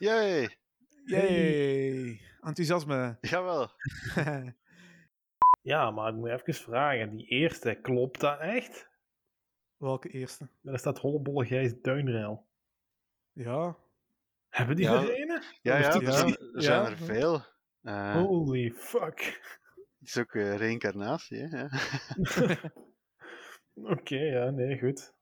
[0.00, 0.48] Yay!
[1.06, 2.20] Yay!
[2.42, 3.18] Enthousiasme.
[3.20, 3.68] Jawel.
[5.62, 7.10] Ja, maar ik moet even vragen.
[7.10, 8.88] Die eerste, klopt dat echt?
[9.76, 10.48] Welke eerste?
[10.60, 12.46] Daar staat Hollebolle Gijs Duinrail.
[13.32, 13.76] Ja.
[14.48, 15.42] Hebben die Ja, er een?
[15.62, 17.42] Ja, ja, er zijn, er er veel.
[17.82, 19.40] Eh, Holy fuck.
[19.98, 21.58] Het is ook eh, reïncarnatie, hè?
[21.58, 21.70] ja.
[23.94, 25.14] Oké, ja, nee, goed.